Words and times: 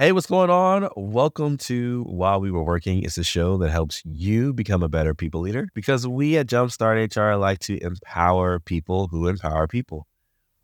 Hey, 0.00 0.12
what's 0.12 0.28
going 0.28 0.48
on? 0.48 0.88
Welcome 0.96 1.58
to 1.58 2.04
While 2.04 2.40
We 2.40 2.50
Were 2.50 2.62
Working. 2.62 3.02
It's 3.02 3.18
a 3.18 3.22
show 3.22 3.58
that 3.58 3.68
helps 3.68 4.02
you 4.06 4.54
become 4.54 4.82
a 4.82 4.88
better 4.88 5.14
people 5.14 5.42
leader 5.42 5.68
because 5.74 6.08
we 6.08 6.38
at 6.38 6.46
Jumpstart 6.46 7.14
HR 7.14 7.36
like 7.36 7.58
to 7.58 7.76
empower 7.84 8.58
people 8.60 9.08
who 9.08 9.28
empower 9.28 9.66
people. 9.68 10.06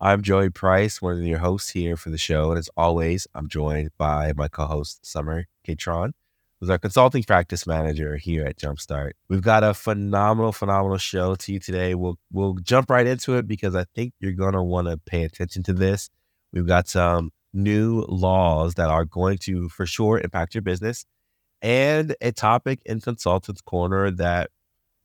I'm 0.00 0.22
Joey 0.22 0.48
Price, 0.48 1.02
one 1.02 1.18
of 1.18 1.22
your 1.22 1.40
hosts 1.40 1.68
here 1.68 1.98
for 1.98 2.08
the 2.08 2.16
show. 2.16 2.48
And 2.48 2.58
as 2.58 2.70
always, 2.78 3.26
I'm 3.34 3.46
joined 3.46 3.90
by 3.98 4.32
my 4.34 4.48
co 4.48 4.64
host, 4.64 5.04
Sommer 5.04 5.44
Catron, 5.64 6.14
who's 6.58 6.70
our 6.70 6.78
consulting 6.78 7.22
practice 7.22 7.66
manager 7.66 8.16
here 8.16 8.46
at 8.46 8.56
Jumpstart. 8.56 9.10
We've 9.28 9.42
got 9.42 9.62
a 9.62 9.74
phenomenal, 9.74 10.52
phenomenal 10.52 10.96
show 10.96 11.34
to 11.34 11.52
you 11.52 11.60
today. 11.60 11.94
We'll, 11.94 12.18
we'll 12.32 12.54
jump 12.54 12.88
right 12.88 13.06
into 13.06 13.34
it 13.34 13.46
because 13.46 13.76
I 13.76 13.84
think 13.94 14.14
you're 14.18 14.32
going 14.32 14.54
to 14.54 14.62
want 14.62 14.88
to 14.88 14.96
pay 14.96 15.24
attention 15.24 15.62
to 15.64 15.74
this. 15.74 16.08
We've 16.54 16.66
got 16.66 16.88
some 16.88 17.32
new 17.56 18.04
laws 18.08 18.74
that 18.74 18.90
are 18.90 19.04
going 19.04 19.38
to, 19.38 19.68
for 19.68 19.86
sure, 19.86 20.20
impact 20.20 20.54
your 20.54 20.62
business, 20.62 21.04
and 21.62 22.14
a 22.20 22.32
topic 22.32 22.80
in 22.84 23.00
Consultants 23.00 23.62
Corner 23.62 24.10
that 24.12 24.50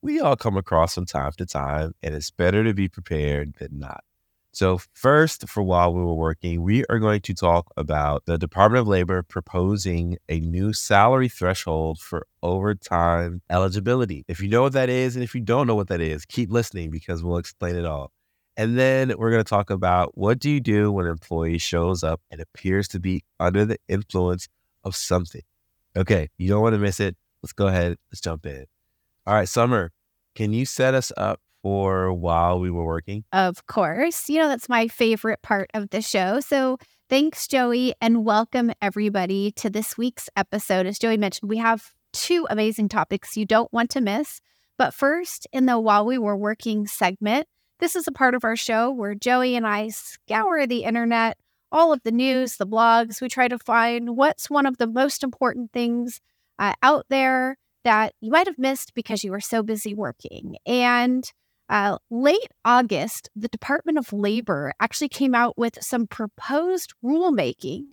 we 0.02 0.20
all 0.20 0.36
come 0.36 0.56
across 0.56 0.94
from 0.94 1.06
time 1.06 1.32
to 1.38 1.46
time, 1.46 1.94
and 2.02 2.14
it's 2.14 2.30
better 2.30 2.64
to 2.64 2.74
be 2.74 2.88
prepared 2.88 3.54
than 3.58 3.78
not. 3.78 4.04
So, 4.54 4.80
first, 4.92 5.48
for 5.48 5.62
while 5.62 5.94
we 5.94 6.02
were 6.02 6.14
working, 6.14 6.62
we 6.62 6.84
are 6.90 6.98
going 6.98 7.22
to 7.22 7.32
talk 7.32 7.72
about 7.78 8.26
the 8.26 8.36
Department 8.36 8.82
of 8.82 8.88
Labor 8.88 9.22
proposing 9.22 10.18
a 10.28 10.40
new 10.40 10.74
salary 10.74 11.30
threshold 11.30 12.00
for 12.00 12.26
overtime 12.42 13.40
eligibility. 13.48 14.24
If 14.28 14.40
you 14.40 14.48
know 14.48 14.62
what 14.62 14.74
that 14.74 14.90
is, 14.90 15.16
and 15.16 15.24
if 15.24 15.34
you 15.34 15.40
don't 15.40 15.66
know 15.66 15.74
what 15.74 15.88
that 15.88 16.02
is, 16.02 16.26
keep 16.26 16.50
listening 16.50 16.90
because 16.90 17.22
we'll 17.22 17.38
explain 17.38 17.76
it 17.76 17.86
all. 17.86 18.12
And 18.56 18.78
then 18.78 19.14
we're 19.16 19.30
going 19.30 19.42
to 19.42 19.48
talk 19.48 19.70
about 19.70 20.16
what 20.16 20.38
do 20.38 20.50
you 20.50 20.60
do 20.60 20.92
when 20.92 21.06
an 21.06 21.12
employee 21.12 21.58
shows 21.58 22.04
up 22.04 22.20
and 22.30 22.40
appears 22.40 22.86
to 22.88 23.00
be 23.00 23.24
under 23.40 23.64
the 23.64 23.78
influence 23.88 24.48
of 24.84 24.94
something. 24.94 25.42
Okay, 25.96 26.28
you 26.38 26.48
don't 26.48 26.62
want 26.62 26.74
to 26.74 26.78
miss 26.78 27.00
it. 27.00 27.16
Let's 27.42 27.52
go 27.52 27.66
ahead. 27.66 27.96
Let's 28.10 28.20
jump 28.20 28.46
in. 28.46 28.66
All 29.26 29.34
right, 29.34 29.48
Sommer, 29.48 29.92
can 30.34 30.52
you 30.52 30.66
set 30.66 30.94
us 30.94 31.12
up 31.16 31.40
for 31.62 32.12
while 32.12 32.60
we 32.60 32.70
were 32.70 32.84
working? 32.84 33.24
Of 33.32 33.66
course. 33.66 34.28
You 34.28 34.40
know, 34.40 34.48
that's 34.48 34.68
my 34.68 34.88
favorite 34.88 35.42
part 35.42 35.70
of 35.74 35.90
the 35.90 36.02
show. 36.02 36.40
So 36.40 36.78
thanks, 37.08 37.46
Joey, 37.46 37.94
and 38.00 38.24
welcome 38.24 38.72
everybody 38.82 39.52
to 39.52 39.70
this 39.70 39.96
week's 39.96 40.28
episode. 40.36 40.86
As 40.86 40.98
Joey 40.98 41.16
mentioned, 41.16 41.48
we 41.48 41.58
have 41.58 41.92
two 42.12 42.46
amazing 42.50 42.88
topics 42.88 43.36
you 43.36 43.46
don't 43.46 43.72
want 43.72 43.90
to 43.90 44.00
miss. 44.00 44.40
But 44.76 44.94
first, 44.94 45.46
in 45.52 45.66
the 45.66 45.78
while 45.78 46.04
we 46.04 46.18
were 46.18 46.36
working 46.36 46.86
segment, 46.86 47.46
this 47.82 47.96
is 47.96 48.06
a 48.06 48.12
part 48.12 48.36
of 48.36 48.44
our 48.44 48.54
show 48.54 48.92
where 48.92 49.16
Joey 49.16 49.56
and 49.56 49.66
I 49.66 49.88
scour 49.88 50.68
the 50.68 50.84
internet, 50.84 51.36
all 51.72 51.92
of 51.92 52.00
the 52.04 52.12
news, 52.12 52.56
the 52.56 52.66
blogs. 52.66 53.20
We 53.20 53.28
try 53.28 53.48
to 53.48 53.58
find 53.58 54.16
what's 54.16 54.48
one 54.48 54.66
of 54.66 54.78
the 54.78 54.86
most 54.86 55.24
important 55.24 55.72
things 55.72 56.20
uh, 56.60 56.74
out 56.84 57.06
there 57.10 57.56
that 57.82 58.14
you 58.20 58.30
might 58.30 58.46
have 58.46 58.56
missed 58.56 58.94
because 58.94 59.24
you 59.24 59.32
were 59.32 59.40
so 59.40 59.64
busy 59.64 59.94
working. 59.94 60.58
And 60.64 61.28
uh, 61.68 61.98
late 62.08 62.52
August, 62.64 63.30
the 63.34 63.48
Department 63.48 63.98
of 63.98 64.12
Labor 64.12 64.72
actually 64.78 65.08
came 65.08 65.34
out 65.34 65.58
with 65.58 65.82
some 65.82 66.06
proposed 66.06 66.94
rulemaking 67.04 67.86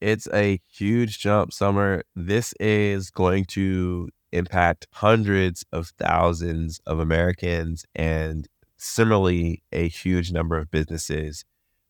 It's 0.00 0.26
a 0.32 0.60
huge 0.72 1.20
jump, 1.20 1.52
Sommer. 1.52 2.02
This 2.14 2.52
is 2.58 3.10
going 3.10 3.44
to 3.46 4.08
impact 4.32 4.86
hundreds 4.92 5.64
of 5.72 5.92
thousands 5.98 6.80
of 6.86 6.98
Americans 6.98 7.84
and 7.94 8.48
similarly 8.76 9.62
a 9.72 9.88
huge 9.88 10.32
number 10.32 10.58
of 10.58 10.70
businesses 10.70 11.44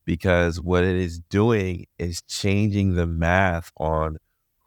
because 0.04 0.60
what 0.60 0.84
it 0.84 0.96
is 0.96 1.18
doing 1.18 1.86
is 1.98 2.22
changing 2.22 2.94
the 2.94 3.06
math 3.06 3.72
on 3.76 4.18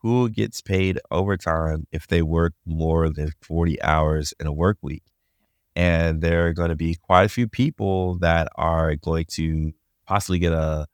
who 0.01 0.29
gets 0.29 0.61
paid 0.61 0.99
overtime 1.11 1.85
if 1.91 2.07
they 2.07 2.21
work 2.21 2.53
more 2.65 3.09
than 3.09 3.31
40 3.41 3.81
hours 3.81 4.33
in 4.39 4.47
a 4.47 4.53
work 4.53 4.77
week. 4.81 5.03
And 5.75 6.21
there 6.21 6.47
are 6.47 6.53
going 6.53 6.69
to 6.69 6.75
be 6.75 6.95
quite 6.95 7.25
a 7.25 7.29
few 7.29 7.47
people 7.47 8.17
that 8.19 8.47
are 8.55 8.95
going 8.95 9.25
to 9.31 9.73
possibly 10.05 10.39
get 10.39 10.53
a 10.53 10.87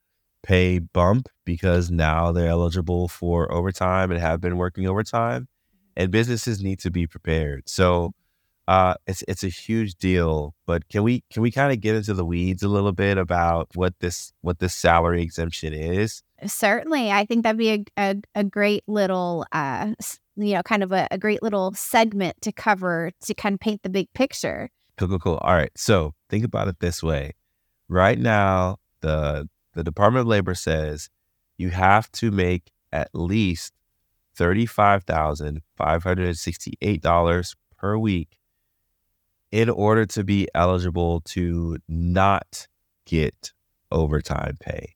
pay 0.43 0.79
bump 0.79 1.27
because 1.45 1.89
now 1.89 2.31
they're 2.31 2.49
eligible 2.49 3.07
for 3.07 3.51
overtime 3.51 4.11
and 4.11 4.19
have 4.19 4.41
been 4.41 4.57
working 4.57 4.87
overtime. 4.87 5.47
And 5.95 6.11
businesses 6.11 6.61
need 6.61 6.79
to 6.79 6.91
be 6.91 7.07
prepared. 7.07 7.69
So 7.69 8.13
uh, 8.67 8.95
it's 9.07 9.23
it's 9.27 9.43
a 9.43 9.49
huge 9.49 9.95
deal. 9.95 10.55
But 10.65 10.89
can 10.89 11.03
we 11.03 11.23
can 11.31 11.41
we 11.41 11.51
kind 11.51 11.71
of 11.71 11.79
get 11.79 11.95
into 11.95 12.13
the 12.13 12.25
weeds 12.25 12.63
a 12.63 12.67
little 12.67 12.91
bit 12.91 13.17
about 13.17 13.69
what 13.75 13.93
this 13.99 14.33
what 14.41 14.59
this 14.59 14.73
salary 14.75 15.21
exemption 15.21 15.73
is? 15.73 16.21
Certainly, 16.45 17.11
I 17.11 17.25
think 17.25 17.43
that'd 17.43 17.57
be 17.57 17.71
a 17.71 17.83
a, 17.97 18.15
a 18.35 18.43
great 18.43 18.83
little 18.87 19.45
uh, 19.51 19.93
you 20.35 20.53
know 20.53 20.63
kind 20.63 20.83
of 20.83 20.91
a, 20.91 21.07
a 21.11 21.17
great 21.17 21.41
little 21.41 21.73
segment 21.73 22.41
to 22.41 22.51
cover 22.51 23.11
to 23.21 23.33
kind 23.33 23.53
of 23.53 23.59
paint 23.59 23.83
the 23.83 23.89
big 23.89 24.11
picture. 24.13 24.69
Cool, 24.97 25.07
cool, 25.07 25.19
cool. 25.19 25.37
All 25.37 25.53
right. 25.53 25.71
So 25.75 26.13
think 26.29 26.43
about 26.45 26.67
it 26.67 26.79
this 26.79 27.01
way. 27.03 27.33
Right 27.87 28.19
now, 28.19 28.77
the 29.01 29.47
the 29.73 29.83
Department 29.83 30.21
of 30.21 30.27
Labor 30.27 30.55
says 30.55 31.09
you 31.57 31.69
have 31.69 32.11
to 32.13 32.31
make 32.31 32.71
at 32.91 33.09
least 33.13 33.73
thirty-five 34.35 35.03
thousand 35.03 35.61
five 35.77 36.03
hundred 36.03 36.27
and 36.27 36.37
sixty-eight 36.37 37.01
dollars 37.01 37.55
per 37.77 37.97
week 37.97 38.37
in 39.51 39.69
order 39.69 40.05
to 40.05 40.23
be 40.23 40.47
eligible 40.53 41.21
to 41.21 41.77
not 41.87 42.67
get 43.05 43.53
overtime 43.91 44.57
pay. 44.59 44.94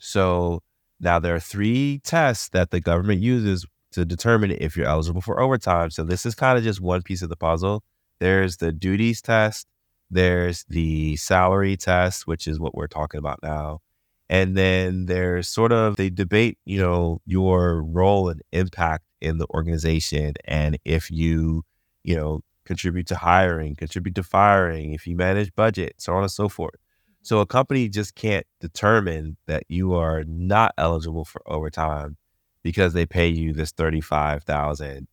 So 0.00 0.62
now 0.98 1.18
there 1.20 1.34
are 1.34 1.40
three 1.40 2.00
tests 2.04 2.48
that 2.50 2.70
the 2.70 2.80
government 2.80 3.22
uses 3.22 3.66
to 3.92 4.04
determine 4.04 4.50
if 4.52 4.76
you're 4.76 4.86
eligible 4.86 5.20
for 5.20 5.40
overtime. 5.40 5.90
So 5.90 6.04
this 6.04 6.26
is 6.26 6.34
kind 6.34 6.58
of 6.58 6.64
just 6.64 6.80
one 6.80 7.02
piece 7.02 7.22
of 7.22 7.28
the 7.28 7.36
puzzle. 7.36 7.82
There's 8.20 8.58
the 8.58 8.72
duties 8.72 9.22
test, 9.22 9.66
there's 10.10 10.64
the 10.68 11.16
salary 11.16 11.76
test, 11.76 12.26
which 12.26 12.46
is 12.48 12.60
what 12.60 12.74
we're 12.74 12.86
talking 12.88 13.18
about 13.18 13.40
now. 13.42 13.80
And 14.28 14.56
then 14.56 15.06
there's 15.06 15.48
sort 15.48 15.72
of 15.72 15.96
they 15.96 16.10
debate, 16.10 16.58
you 16.64 16.78
know, 16.80 17.20
your 17.26 17.82
role 17.82 18.28
and 18.28 18.42
impact 18.52 19.04
in 19.20 19.38
the 19.38 19.46
organization 19.48 20.34
and 20.46 20.78
if 20.84 21.10
you, 21.10 21.64
you 22.04 22.16
know, 22.16 22.40
contribute 22.64 23.06
to 23.08 23.16
hiring, 23.16 23.74
contribute 23.74 24.14
to 24.14 24.22
firing, 24.22 24.92
if 24.92 25.06
you 25.06 25.16
manage 25.16 25.54
budget, 25.54 25.94
so 25.98 26.14
on 26.14 26.22
and 26.22 26.30
so 26.30 26.48
forth. 26.48 26.76
So 27.22 27.40
a 27.40 27.46
company 27.46 27.88
just 27.88 28.14
can't 28.14 28.46
determine 28.60 29.36
that 29.46 29.64
you 29.68 29.94
are 29.94 30.24
not 30.24 30.72
eligible 30.78 31.24
for 31.24 31.42
overtime 31.46 32.16
because 32.62 32.92
they 32.92 33.06
pay 33.06 33.28
you 33.28 33.52
this 33.52 33.72
thirty-five 33.72 34.44
thousand. 34.44 35.08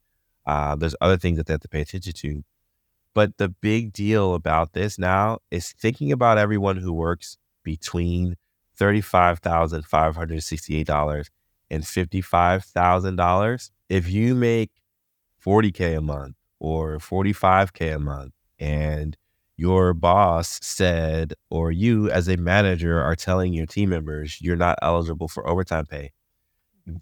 Uh, 0.46 0.76
there's 0.76 0.96
other 1.02 1.18
things 1.18 1.38
that 1.38 1.48
they 1.48 1.54
have 1.54 1.62
to 1.62 1.68
pay 1.68 1.82
attention 1.82 2.14
to. 2.14 2.44
But 3.14 3.38
the 3.38 3.50
big 3.50 3.94
deal 3.94 4.34
about 4.36 4.74
this 4.74 4.98
now 4.98 5.40
is 5.52 5.74
thinking 5.74 6.12
about 6.12 6.38
everyone 6.38 6.78
who 6.78 6.94
works 6.94 7.38
between 7.64 8.38
thirty-five 8.78 9.40
thousand 9.40 9.86
five 9.86 10.16
hundred 10.16 10.42
sixty-eight 10.44 10.88
dollars 10.88 11.30
and 11.70 11.86
fifty-five 11.86 12.64
thousand 12.64 13.18
dollars. 13.18 13.72
If 13.90 14.10
you 14.10 14.36
make 14.36 14.72
forty 15.40 15.72
k 15.72 15.94
a 15.96 16.02
month 16.02 16.36
or 16.60 16.98
45K 16.98 17.96
a 17.96 18.00
month 18.00 18.34
and 18.60 19.18
your 19.58 19.94
boss 19.94 20.60
said, 20.62 21.34
or 21.50 21.72
you 21.72 22.10
as 22.12 22.28
a 22.28 22.38
manager 22.38 23.02
are 23.02 23.16
telling 23.16 23.54
your 23.54 23.66
team 23.66 23.90
members 23.90 24.40
you're 24.42 24.56
not 24.56 24.78
eligible 24.82 25.28
for 25.28 25.48
overtime 25.48 25.86
pay, 25.86 26.12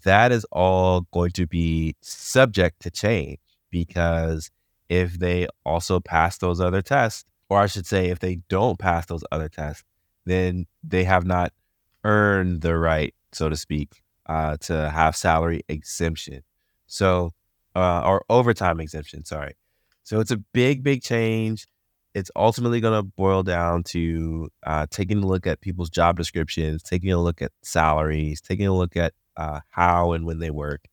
that 0.04 0.32
is 0.32 0.44
all 0.50 1.02
going 1.12 1.30
to 1.32 1.46
be 1.46 1.94
subject 2.00 2.80
to 2.80 2.90
change 2.90 3.38
because 3.70 4.50
if 4.88 5.18
they 5.18 5.46
also 5.64 6.00
pass 6.00 6.38
those 6.38 6.60
other 6.60 6.82
tests, 6.82 7.24
or 7.48 7.60
I 7.60 7.66
should 7.66 7.86
say, 7.86 8.08
if 8.08 8.18
they 8.18 8.36
don't 8.48 8.78
pass 8.78 9.06
those 9.06 9.24
other 9.30 9.48
tests, 9.48 9.84
then 10.24 10.66
they 10.82 11.04
have 11.04 11.24
not 11.24 11.52
earned 12.04 12.62
the 12.62 12.76
right, 12.76 13.14
so 13.32 13.48
to 13.48 13.56
speak, 13.56 14.02
uh, 14.26 14.56
to 14.62 14.90
have 14.90 15.14
salary 15.14 15.62
exemption. 15.68 16.42
So 16.86 17.32
uh, 17.76 18.02
or 18.04 18.24
overtime 18.30 18.80
exemption. 18.80 19.24
Sorry. 19.24 19.54
So 20.02 20.18
it's 20.20 20.30
a 20.30 20.38
big, 20.38 20.82
big 20.82 21.02
change. 21.02 21.66
It's 22.16 22.30
ultimately 22.34 22.80
going 22.80 22.98
to 22.98 23.02
boil 23.02 23.42
down 23.42 23.82
to 23.84 24.48
uh, 24.64 24.86
taking 24.90 25.22
a 25.22 25.26
look 25.26 25.46
at 25.46 25.60
people's 25.60 25.90
job 25.90 26.16
descriptions, 26.16 26.82
taking 26.82 27.12
a 27.12 27.20
look 27.20 27.42
at 27.42 27.52
salaries, 27.62 28.40
taking 28.40 28.66
a 28.66 28.74
look 28.74 28.96
at 28.96 29.12
uh, 29.36 29.60
how 29.70 30.12
and 30.12 30.24
when 30.24 30.38
they 30.38 30.50
work, 30.50 30.86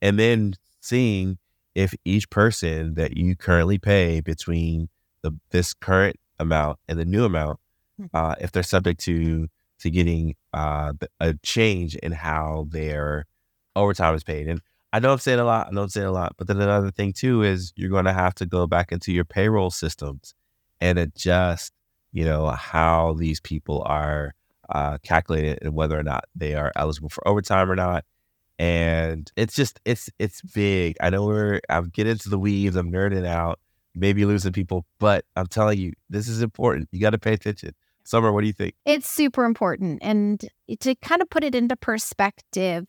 and 0.00 0.18
then 0.18 0.54
seeing 0.80 1.38
if 1.74 1.94
each 2.04 2.30
person 2.30 2.94
that 2.94 3.16
you 3.16 3.36
currently 3.36 3.78
pay 3.78 4.20
between 4.20 4.88
the 5.22 5.32
this 5.50 5.74
current 5.74 6.16
amount 6.38 6.78
and 6.88 6.98
the 6.98 7.04
new 7.04 7.24
amount 7.24 7.60
Hmm. 8.00 8.06
uh, 8.14 8.34
if 8.40 8.52
they're 8.52 8.62
subject 8.62 9.00
to 9.00 9.48
to 9.80 9.90
getting 9.90 10.34
uh, 10.52 10.92
a 11.20 11.34
change 11.42 11.96
in 11.96 12.12
how 12.12 12.66
their 12.70 13.26
overtime 13.76 14.14
is 14.14 14.24
paid. 14.24 14.46
And 14.48 14.60
I 14.92 15.00
know 15.00 15.12
I'm 15.12 15.18
saying 15.18 15.38
a 15.38 15.44
lot. 15.44 15.68
I 15.68 15.70
know 15.70 15.82
I'm 15.82 15.88
saying 15.88 16.06
a 16.06 16.12
lot. 16.12 16.34
But 16.36 16.46
then 16.48 16.60
another 16.60 16.90
thing 16.90 17.12
too 17.12 17.42
is 17.42 17.72
you're 17.76 17.90
going 17.90 18.04
to 18.04 18.12
have 18.12 18.34
to 18.36 18.46
go 18.46 18.66
back 18.66 18.92
into 18.92 19.12
your 19.12 19.24
payroll 19.24 19.70
systems 19.70 20.34
and 20.80 20.98
adjust, 20.98 21.72
you 22.12 22.24
know, 22.24 22.48
how 22.48 23.14
these 23.14 23.40
people 23.40 23.82
are 23.86 24.34
uh, 24.68 24.98
calculated 25.02 25.58
and 25.62 25.74
whether 25.74 25.98
or 25.98 26.02
not 26.02 26.24
they 26.34 26.54
are 26.54 26.72
eligible 26.76 27.08
for 27.08 27.26
overtime 27.26 27.70
or 27.70 27.76
not. 27.76 28.04
And 28.58 29.30
it's 29.36 29.54
just 29.54 29.80
it's 29.84 30.10
it's 30.18 30.42
big. 30.42 30.96
I 31.00 31.10
know 31.10 31.24
we're 31.24 31.60
I'm 31.68 31.88
getting 31.88 32.12
into 32.12 32.28
the 32.28 32.38
weeds. 32.38 32.76
I'm 32.76 32.92
nerding 32.92 33.26
out, 33.26 33.58
maybe 33.94 34.24
losing 34.26 34.52
people, 34.52 34.84
but 34.98 35.24
I'm 35.34 35.46
telling 35.46 35.78
you, 35.78 35.92
this 36.10 36.28
is 36.28 36.42
important. 36.42 36.88
You 36.92 37.00
got 37.00 37.10
to 37.10 37.18
pay 37.18 37.32
attention. 37.32 37.74
Sommer, 38.04 38.32
what 38.32 38.42
do 38.42 38.46
you 38.46 38.52
think? 38.52 38.74
It's 38.84 39.08
super 39.08 39.44
important. 39.44 40.00
And 40.02 40.44
to 40.80 40.94
kind 40.96 41.22
of 41.22 41.30
put 41.30 41.44
it 41.44 41.54
into 41.54 41.76
perspective, 41.76 42.86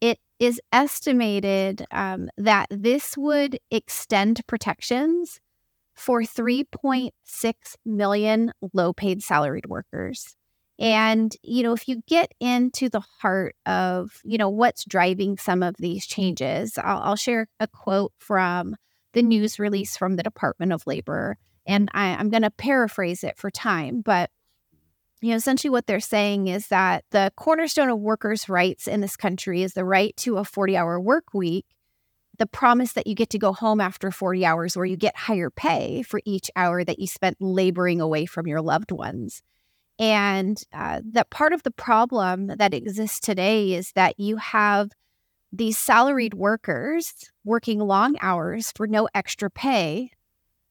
it 0.00 0.18
is 0.38 0.60
estimated 0.72 1.84
um, 1.90 2.28
that 2.36 2.66
this 2.70 3.16
would 3.16 3.58
extend 3.70 4.46
protections 4.46 5.40
for 5.98 6.22
3.6 6.22 7.10
million 7.84 8.52
low 8.72 8.92
paid 8.92 9.22
salaried 9.22 9.66
workers. 9.66 10.36
And, 10.78 11.34
you 11.42 11.64
know, 11.64 11.72
if 11.72 11.88
you 11.88 12.02
get 12.06 12.32
into 12.38 12.88
the 12.88 13.02
heart 13.20 13.56
of, 13.66 14.20
you 14.24 14.38
know, 14.38 14.48
what's 14.48 14.84
driving 14.84 15.36
some 15.36 15.62
of 15.62 15.74
these 15.78 16.06
changes, 16.06 16.78
I'll, 16.78 17.00
I'll 17.02 17.16
share 17.16 17.48
a 17.58 17.66
quote 17.66 18.12
from 18.18 18.76
the 19.12 19.22
news 19.22 19.58
release 19.58 19.96
from 19.96 20.14
the 20.14 20.22
Department 20.22 20.72
of 20.72 20.86
Labor. 20.86 21.36
And 21.66 21.88
I, 21.92 22.14
I'm 22.14 22.30
going 22.30 22.42
to 22.42 22.50
paraphrase 22.50 23.24
it 23.24 23.36
for 23.36 23.50
time, 23.50 24.02
but 24.02 24.30
you 25.20 25.30
know, 25.30 25.36
essentially 25.36 25.70
what 25.70 25.88
they're 25.88 25.98
saying 25.98 26.46
is 26.46 26.68
that 26.68 27.04
the 27.10 27.32
cornerstone 27.36 27.90
of 27.90 27.98
workers' 27.98 28.48
rights 28.48 28.86
in 28.86 29.00
this 29.00 29.16
country 29.16 29.62
is 29.62 29.72
the 29.72 29.84
right 29.84 30.16
to 30.18 30.36
a 30.36 30.44
40 30.44 30.76
hour 30.76 31.00
work 31.00 31.34
week, 31.34 31.66
the 32.38 32.46
promise 32.46 32.92
that 32.92 33.06
you 33.06 33.14
get 33.14 33.30
to 33.30 33.38
go 33.38 33.52
home 33.52 33.80
after 33.80 34.10
40 34.10 34.44
hours 34.44 34.76
where 34.76 34.86
you 34.86 34.96
get 34.96 35.16
higher 35.16 35.50
pay 35.50 36.02
for 36.02 36.20
each 36.24 36.50
hour 36.56 36.84
that 36.84 36.98
you 36.98 37.06
spent 37.06 37.36
laboring 37.40 38.00
away 38.00 38.26
from 38.26 38.46
your 38.46 38.60
loved 38.60 38.92
ones. 38.92 39.42
And 39.98 40.62
uh, 40.72 41.00
that 41.12 41.30
part 41.30 41.52
of 41.52 41.64
the 41.64 41.72
problem 41.72 42.46
that 42.46 42.72
exists 42.72 43.18
today 43.18 43.74
is 43.74 43.92
that 43.92 44.18
you 44.18 44.36
have 44.36 44.92
these 45.52 45.76
salaried 45.76 46.34
workers 46.34 47.30
working 47.44 47.80
long 47.80 48.16
hours 48.20 48.72
for 48.76 48.86
no 48.86 49.08
extra 49.14 49.50
pay. 49.50 50.10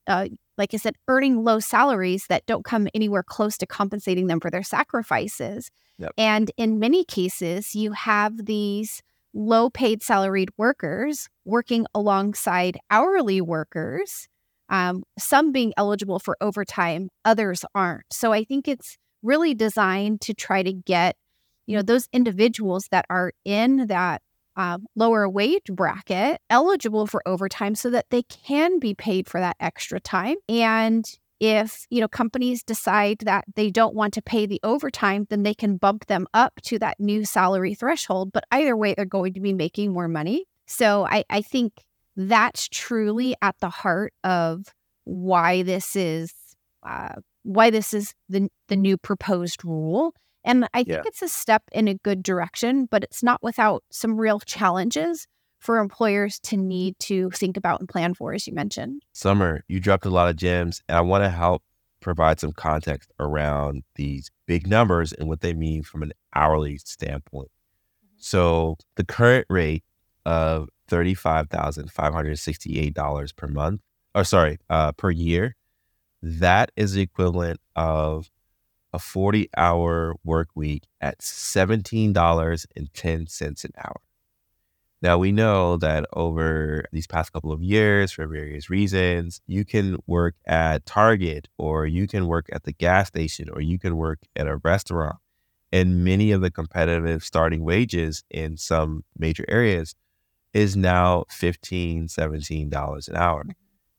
Uh, 0.05 0.27
like 0.57 0.73
I 0.73 0.77
said, 0.77 0.95
earning 1.07 1.43
low 1.43 1.59
salaries 1.59 2.27
that 2.27 2.45
don't 2.45 2.63
come 2.63 2.87
anywhere 2.93 3.23
close 3.23 3.57
to 3.57 3.67
compensating 3.67 4.27
them 4.27 4.39
for 4.39 4.49
their 4.49 4.63
sacrifices. 4.63 5.69
Yep. 5.99 6.11
And 6.17 6.51
in 6.57 6.79
many 6.79 7.03
cases, 7.03 7.75
you 7.75 7.91
have 7.91 8.45
these 8.45 9.01
low 9.37 9.69
paid 9.69 10.01
salaried 10.01 10.49
workers 10.57 11.29
working 11.45 11.85
alongside 11.93 12.77
hourly 12.89 13.39
workers, 13.39 14.27
um, 14.69 15.03
some 15.17 15.51
being 15.51 15.73
eligible 15.77 16.19
for 16.19 16.35
overtime, 16.41 17.09
others 17.23 17.63
aren't. 17.75 18.05
So 18.11 18.33
I 18.33 18.43
think 18.43 18.67
it's 18.67 18.97
really 19.21 19.53
designed 19.53 20.21
to 20.21 20.33
try 20.33 20.63
to 20.63 20.73
get, 20.73 21.15
you 21.67 21.75
know, 21.75 21.83
those 21.83 22.09
individuals 22.11 22.87
that 22.91 23.05
are 23.09 23.31
in 23.45 23.87
that 23.87 24.21
uh, 24.55 24.79
lower 24.95 25.29
wage 25.29 25.65
bracket 25.69 26.41
eligible 26.49 27.05
for 27.05 27.21
overtime 27.27 27.75
so 27.75 27.91
that 27.91 28.07
they 28.09 28.23
can 28.23 28.79
be 28.79 28.95
paid 28.95 29.29
for 29.29 29.39
that 29.39 29.55
extra 29.59 29.99
time. 29.99 30.37
And 30.49 31.05
if 31.39 31.85
you 31.89 32.01
know 32.01 32.07
companies 32.07 32.63
decide 32.63 33.19
that 33.19 33.45
they 33.55 33.69
don't 33.69 33.95
want 33.95 34.13
to 34.15 34.21
pay 34.21 34.45
the 34.45 34.59
overtime, 34.63 35.27
then 35.29 35.43
they 35.43 35.53
can 35.53 35.77
bump 35.77 36.07
them 36.07 36.27
up 36.33 36.59
to 36.63 36.79
that 36.79 36.99
new 36.99 37.25
salary 37.25 37.73
threshold. 37.75 38.31
But 38.31 38.45
either 38.51 38.75
way, 38.75 38.93
they're 38.95 39.05
going 39.05 39.33
to 39.33 39.39
be 39.39 39.53
making 39.53 39.93
more 39.93 40.07
money. 40.07 40.45
So 40.65 41.05
I, 41.05 41.23
I 41.29 41.41
think 41.41 41.85
that's 42.15 42.67
truly 42.67 43.35
at 43.41 43.55
the 43.59 43.69
heart 43.69 44.13
of 44.23 44.65
why 45.03 45.61
this 45.63 45.95
is 45.95 46.33
uh, 46.83 47.13
why 47.43 47.69
this 47.69 47.93
is 47.93 48.13
the 48.29 48.49
the 48.67 48.75
new 48.75 48.97
proposed 48.97 49.63
rule 49.63 50.13
and 50.43 50.65
I 50.73 50.83
think 50.83 50.87
Yeah. 50.89 51.01
it's 51.05 51.21
a 51.21 51.27
step 51.27 51.63
in 51.73 51.89
a 51.89 51.95
good 51.95 52.23
direction, 52.23 52.85
but 52.89 53.03
it's 53.03 53.21
not 53.21 53.43
without 53.43 53.83
some 53.91 54.17
real 54.17 54.39
challenges 54.39 55.27
for 55.67 55.77
employers 55.79 56.39
to 56.39 56.55
need 56.55 56.97
to 56.97 57.29
think 57.31 57.57
about 57.57 57.81
and 57.81 57.89
plan 57.89 58.13
for, 58.13 58.33
as 58.33 58.47
you 58.47 58.53
mentioned. 58.53 59.01
Sommer, 59.11 59.65
you 59.67 59.81
dropped 59.81 60.05
a 60.05 60.09
lot 60.09 60.29
of 60.29 60.37
gems, 60.37 60.81
and 60.87 60.97
I 60.97 61.01
want 61.01 61.25
to 61.25 61.29
help 61.29 61.61
provide 61.99 62.39
some 62.39 62.53
context 62.53 63.11
around 63.19 63.83
these 63.95 64.31
big 64.45 64.65
numbers 64.65 65.11
and 65.11 65.27
what 65.27 65.41
they 65.41 65.53
mean 65.53 65.83
from 65.83 66.03
an 66.03 66.13
hourly 66.33 66.77
standpoint. 66.77 67.51
So, 68.15 68.77
the 68.95 69.03
current 69.03 69.45
rate 69.49 69.83
of 70.25 70.69
$35,568 70.89 73.35
per 73.35 73.47
month, 73.47 73.81
or 74.15 74.23
sorry, 74.23 74.59
uh, 74.69 74.93
per 74.93 75.11
year, 75.11 75.57
that 76.23 76.71
is 76.77 76.93
the 76.93 77.01
equivalent 77.01 77.59
of 77.75 78.31
a 78.93 78.99
40 78.99 79.49
hour 79.57 80.15
work 80.23 80.47
week 80.55 80.83
at 81.01 81.19
$17.10 81.19 83.65
an 83.65 83.71
hour. 83.77 83.97
Now, 85.01 85.17
we 85.19 85.31
know 85.31 85.77
that 85.77 86.05
over 86.13 86.85
these 86.91 87.05
past 87.05 87.31
couple 87.31 87.51
of 87.51 87.61
years, 87.61 88.11
for 88.11 88.25
various 88.25 88.67
reasons, 88.69 89.41
you 89.45 89.63
can 89.63 89.97
work 90.07 90.33
at 90.47 90.87
Target 90.87 91.47
or 91.57 91.85
you 91.85 92.07
can 92.07 92.27
work 92.27 92.47
at 92.51 92.63
the 92.63 92.73
gas 92.73 93.09
station 93.09 93.47
or 93.49 93.61
you 93.61 93.77
can 93.77 93.95
work 93.95 94.19
at 94.35 94.47
a 94.47 94.57
restaurant. 94.57 95.17
And 95.71 96.03
many 96.03 96.31
of 96.31 96.41
the 96.41 96.49
competitive 96.49 97.23
starting 97.23 97.63
wages 97.63 98.23
in 98.31 98.57
some 98.57 99.03
major 99.17 99.45
areas 99.47 99.93
is 100.53 100.75
now 100.75 101.25
$15, 101.29 102.05
$17 102.05 103.07
an 103.07 103.15
hour. 103.15 103.45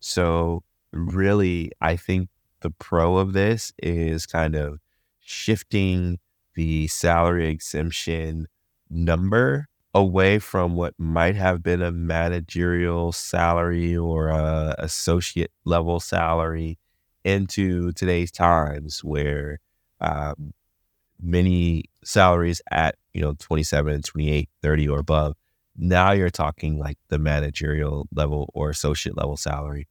So, 0.00 0.64
really, 0.92 1.70
I 1.80 1.94
think 1.94 2.30
the 2.60 2.70
pro 2.70 3.18
of 3.18 3.32
this 3.32 3.72
is 3.80 4.26
kind 4.26 4.56
of 4.56 4.80
shifting 5.20 6.18
the 6.56 6.88
salary 6.88 7.46
exemption 7.46 8.48
number 8.90 9.68
away 9.94 10.40
from 10.40 10.74
what 10.74 10.94
might 10.98 11.36
have 11.36 11.62
been 11.62 11.80
a 11.80 11.92
managerial 11.92 13.12
salary 13.12 13.96
or 13.96 14.30
a 14.30 14.74
associate 14.78 15.52
level 15.64 16.00
salary 16.00 16.76
into 17.24 17.92
today's 17.92 18.30
times 18.30 19.04
where 19.04 19.58
um, 20.00 20.52
many 21.22 21.84
salaries 22.04 22.62
at 22.70 22.96
you 23.12 23.20
know 23.20 23.34
27 23.38 24.02
28 24.02 24.48
30 24.62 24.88
or 24.88 24.98
above 25.00 25.34
now 25.76 26.12
you're 26.12 26.30
talking 26.30 26.78
like 26.78 26.98
the 27.08 27.18
managerial 27.18 28.06
level 28.12 28.50
or 28.54 28.70
associate 28.70 29.16
level 29.16 29.36
salary 29.36 29.86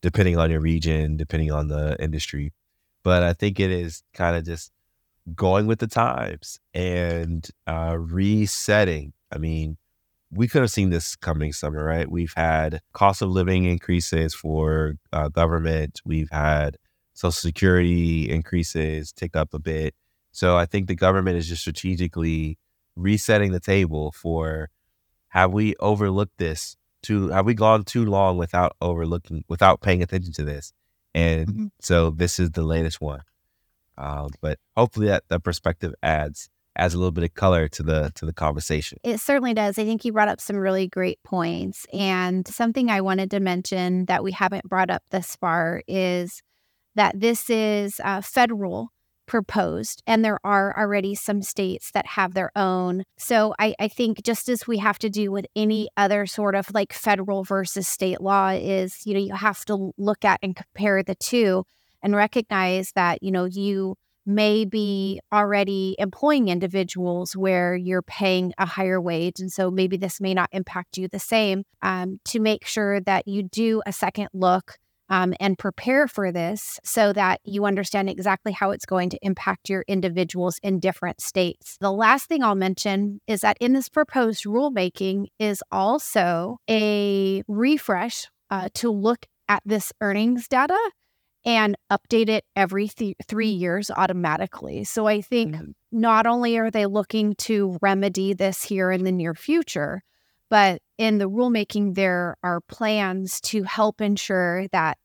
depending 0.00 0.36
on 0.36 0.50
your 0.50 0.60
region 0.60 1.16
depending 1.16 1.52
on 1.52 1.68
the 1.68 1.96
industry. 2.02 2.52
But 3.04 3.22
i 3.22 3.32
think 3.32 3.60
it 3.60 3.70
is 3.70 4.02
kind 4.14 4.36
of 4.36 4.44
just 4.44 4.70
going 5.34 5.66
with 5.66 5.78
the 5.80 5.86
times 5.86 6.58
and 6.74 7.48
uh, 7.66 7.96
resetting. 7.98 9.12
I 9.32 9.38
mean 9.38 9.78
we 10.32 10.48
could 10.48 10.62
have 10.62 10.70
seen 10.70 10.90
this 10.90 11.16
coming 11.16 11.52
Sommer 11.52 11.84
right 11.84 12.10
we've 12.10 12.32
had 12.36 12.80
cost 12.92 13.22
of 13.22 13.30
living 13.30 13.64
increases 13.64 14.34
for 14.34 14.94
uh, 15.12 15.28
government 15.28 16.00
we've 16.04 16.30
had 16.30 16.76
social 17.14 17.32
security 17.32 18.30
increases 18.30 19.12
tick 19.12 19.36
up 19.36 19.52
a 19.54 19.58
bit 19.58 19.94
so 20.32 20.56
I 20.56 20.66
think 20.66 20.86
the 20.88 20.94
government 20.94 21.36
is 21.36 21.48
just 21.48 21.60
strategically 21.62 22.58
resetting 22.96 23.52
the 23.52 23.60
table 23.60 24.12
for 24.12 24.70
have 25.28 25.52
we 25.52 25.74
overlooked 25.80 26.38
this 26.38 26.76
too 27.02 27.28
have 27.28 27.46
we 27.46 27.54
gone 27.54 27.84
too 27.84 28.04
long 28.06 28.38
without 28.38 28.76
overlooking 28.80 29.44
without 29.48 29.80
paying 29.80 30.02
attention 30.02 30.32
to 30.34 30.44
this? 30.44 30.72
And 31.14 31.48
Mhm. 31.48 31.70
so 31.80 32.10
this 32.10 32.38
is 32.38 32.52
the 32.52 32.62
latest 32.62 33.00
one. 33.00 33.22
Um, 33.98 34.30
but 34.40 34.58
hopefully 34.76 35.08
that, 35.08 35.24
that 35.28 35.40
perspective 35.44 35.94
adds 36.02 36.48
adds 36.76 36.94
a 36.94 36.98
little 36.98 37.12
bit 37.12 37.24
of 37.24 37.34
color 37.34 37.68
to 37.68 37.82
the 37.82 38.12
to 38.14 38.26
the 38.26 38.32
conversation. 38.32 38.98
It 39.02 39.20
certainly 39.20 39.54
does. 39.54 39.78
I 39.78 39.84
think 39.84 40.04
you 40.04 40.12
brought 40.12 40.28
up 40.28 40.40
some 40.40 40.56
really 40.56 40.88
great 40.88 41.22
points. 41.22 41.86
And 41.92 42.46
something 42.46 42.90
I 42.90 43.00
wanted 43.00 43.30
to 43.32 43.40
mention 43.40 44.06
that 44.06 44.24
we 44.24 44.32
haven't 44.32 44.68
brought 44.68 44.90
up 44.90 45.02
thus 45.10 45.36
far 45.36 45.82
is 45.86 46.42
that 46.94 47.18
this 47.18 47.48
is 47.48 48.00
uh, 48.04 48.20
federal 48.20 48.90
proposed, 49.26 50.02
and 50.06 50.24
there 50.24 50.38
are 50.44 50.76
already 50.78 51.14
some 51.14 51.42
states 51.42 51.90
that 51.92 52.06
have 52.06 52.34
their 52.34 52.50
own. 52.56 53.04
So 53.16 53.54
I, 53.58 53.74
I 53.78 53.88
think 53.88 54.22
just 54.24 54.48
as 54.48 54.66
we 54.66 54.78
have 54.78 54.98
to 54.98 55.08
do 55.08 55.30
with 55.30 55.46
any 55.56 55.88
other 55.96 56.26
sort 56.26 56.54
of 56.54 56.66
like 56.74 56.92
federal 56.92 57.44
versus 57.44 57.88
state 57.88 58.20
law, 58.20 58.50
is 58.50 59.06
you 59.06 59.14
know 59.14 59.20
you 59.20 59.34
have 59.34 59.64
to 59.66 59.92
look 59.96 60.24
at 60.24 60.40
and 60.42 60.56
compare 60.56 61.02
the 61.02 61.14
two 61.14 61.64
and 62.02 62.16
recognize 62.16 62.92
that 62.92 63.22
you 63.22 63.30
know 63.30 63.44
you 63.44 63.96
may 64.26 64.64
be 64.64 65.20
already 65.32 65.96
employing 65.98 66.48
individuals 66.48 67.36
where 67.36 67.74
you're 67.74 68.02
paying 68.02 68.52
a 68.58 68.66
higher 68.66 69.00
wage. 69.00 69.40
And 69.40 69.50
so 69.50 69.70
maybe 69.70 69.96
this 69.96 70.20
may 70.20 70.34
not 70.34 70.48
impact 70.52 70.96
you 70.96 71.08
the 71.08 71.18
same 71.18 71.64
um, 71.82 72.20
to 72.26 72.40
make 72.40 72.66
sure 72.66 73.00
that 73.00 73.26
you 73.26 73.42
do 73.42 73.82
a 73.86 73.92
second 73.92 74.28
look 74.32 74.78
um, 75.08 75.34
and 75.40 75.58
prepare 75.58 76.08
for 76.08 76.32
this 76.32 76.80
so 76.84 77.12
that 77.12 77.40
you 77.44 77.66
understand 77.66 78.08
exactly 78.08 78.50
how 78.50 78.70
it's 78.70 78.86
going 78.86 79.10
to 79.10 79.18
impact 79.20 79.68
your 79.68 79.84
individuals 79.86 80.58
in 80.62 80.80
different 80.80 81.20
states. 81.20 81.76
The 81.80 81.92
last 81.92 82.28
thing 82.28 82.42
I'll 82.42 82.54
mention 82.54 83.20
is 83.26 83.42
that 83.42 83.58
in 83.60 83.74
this 83.74 83.90
proposed 83.90 84.44
rulemaking 84.44 85.26
is 85.38 85.62
also 85.70 86.58
a 86.68 87.42
refresh 87.46 88.26
uh, 88.50 88.70
to 88.74 88.90
look 88.90 89.26
at 89.48 89.62
this 89.66 89.92
earnings 90.00 90.48
data 90.48 90.78
and 91.44 91.76
update 91.90 92.28
it 92.28 92.44
every 92.54 92.88
th- 92.88 93.16
three 93.26 93.48
years 93.48 93.90
automatically. 93.90 94.84
So 94.84 95.06
I 95.06 95.20
think 95.20 95.56
mm-hmm. 95.56 95.70
not 95.90 96.26
only 96.26 96.56
are 96.58 96.70
they 96.70 96.86
looking 96.86 97.34
to 97.36 97.78
remedy 97.82 98.32
this 98.32 98.62
here 98.62 98.90
in 98.90 99.04
the 99.04 99.12
near 99.12 99.34
future, 99.34 100.02
but 100.48 100.82
in 100.98 101.18
the 101.18 101.28
rulemaking, 101.28 101.94
there 101.94 102.36
are 102.42 102.60
plans 102.60 103.40
to 103.42 103.62
help 103.62 104.00
ensure 104.00 104.68
that 104.68 104.98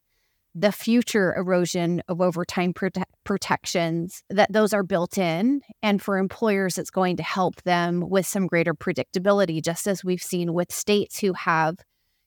the 0.54 0.72
future 0.72 1.34
erosion 1.36 2.02
of 2.08 2.20
overtime 2.20 2.74
prote- 2.74 3.02
protections 3.24 4.22
that 4.28 4.52
those 4.52 4.72
are 4.72 4.82
built 4.82 5.16
in 5.16 5.60
and 5.82 6.02
for 6.02 6.18
employers 6.18 6.78
it's 6.78 6.90
going 6.90 7.16
to 7.16 7.22
help 7.22 7.62
them 7.62 8.08
with 8.08 8.26
some 8.26 8.46
greater 8.46 8.74
predictability 8.74 9.62
just 9.62 9.86
as 9.86 10.02
we've 10.02 10.22
seen 10.22 10.52
with 10.52 10.72
states 10.72 11.20
who 11.20 11.32
have 11.34 11.76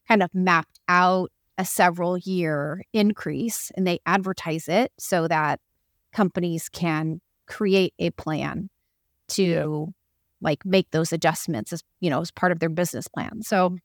kind 0.08 0.22
of 0.22 0.30
mapped 0.34 0.78
out 0.88 1.30
a 1.58 1.64
several 1.64 2.18
year 2.18 2.82
increase 2.92 3.70
and 3.76 3.86
they 3.86 4.00
advertise 4.06 4.68
it 4.68 4.92
so 4.98 5.28
that 5.28 5.60
companies 6.12 6.68
can 6.68 7.20
create 7.46 7.94
a 7.98 8.10
plan 8.10 8.68
to 9.28 9.92
like 10.40 10.64
make 10.64 10.90
those 10.90 11.12
adjustments 11.12 11.72
as 11.72 11.82
you 12.00 12.10
know 12.10 12.20
as 12.20 12.30
part 12.30 12.52
of 12.52 12.58
their 12.58 12.68
business 12.68 13.06
plan. 13.08 13.42
So 13.42 13.76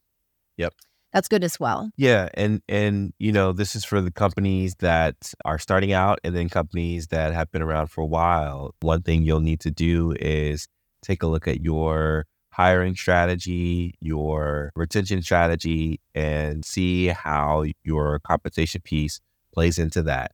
yep. 0.57 0.73
that's 1.13 1.27
good 1.27 1.43
as 1.43 1.59
well. 1.59 1.91
Yeah 1.97 2.29
and 2.33 2.61
and 2.67 3.13
you 3.19 3.31
know 3.31 3.51
this 3.51 3.75
is 3.75 3.85
for 3.85 4.01
the 4.01 4.11
companies 4.11 4.75
that 4.79 5.15
are 5.45 5.59
starting 5.59 5.93
out 5.93 6.19
and 6.23 6.35
then 6.35 6.49
companies 6.49 7.07
that 7.07 7.33
have 7.33 7.51
been 7.51 7.61
around 7.61 7.87
for 7.87 8.01
a 8.01 8.07
while. 8.07 8.73
One 8.81 9.01
thing 9.01 9.23
you'll 9.23 9.39
need 9.39 9.59
to 9.61 9.71
do 9.71 10.13
is 10.19 10.67
take 11.03 11.23
a 11.23 11.27
look 11.27 11.47
at 11.47 11.61
your 11.61 12.25
hiring 12.57 12.95
strategy, 12.95 13.93
your 14.01 14.71
retention 14.75 15.21
strategy, 15.21 16.01
and 16.15 16.65
see 16.65 17.07
how 17.07 17.63
your 17.83 18.19
compensation 18.19 18.81
piece 18.81 19.21
plays 19.53 19.77
into 19.77 20.01
that. 20.01 20.31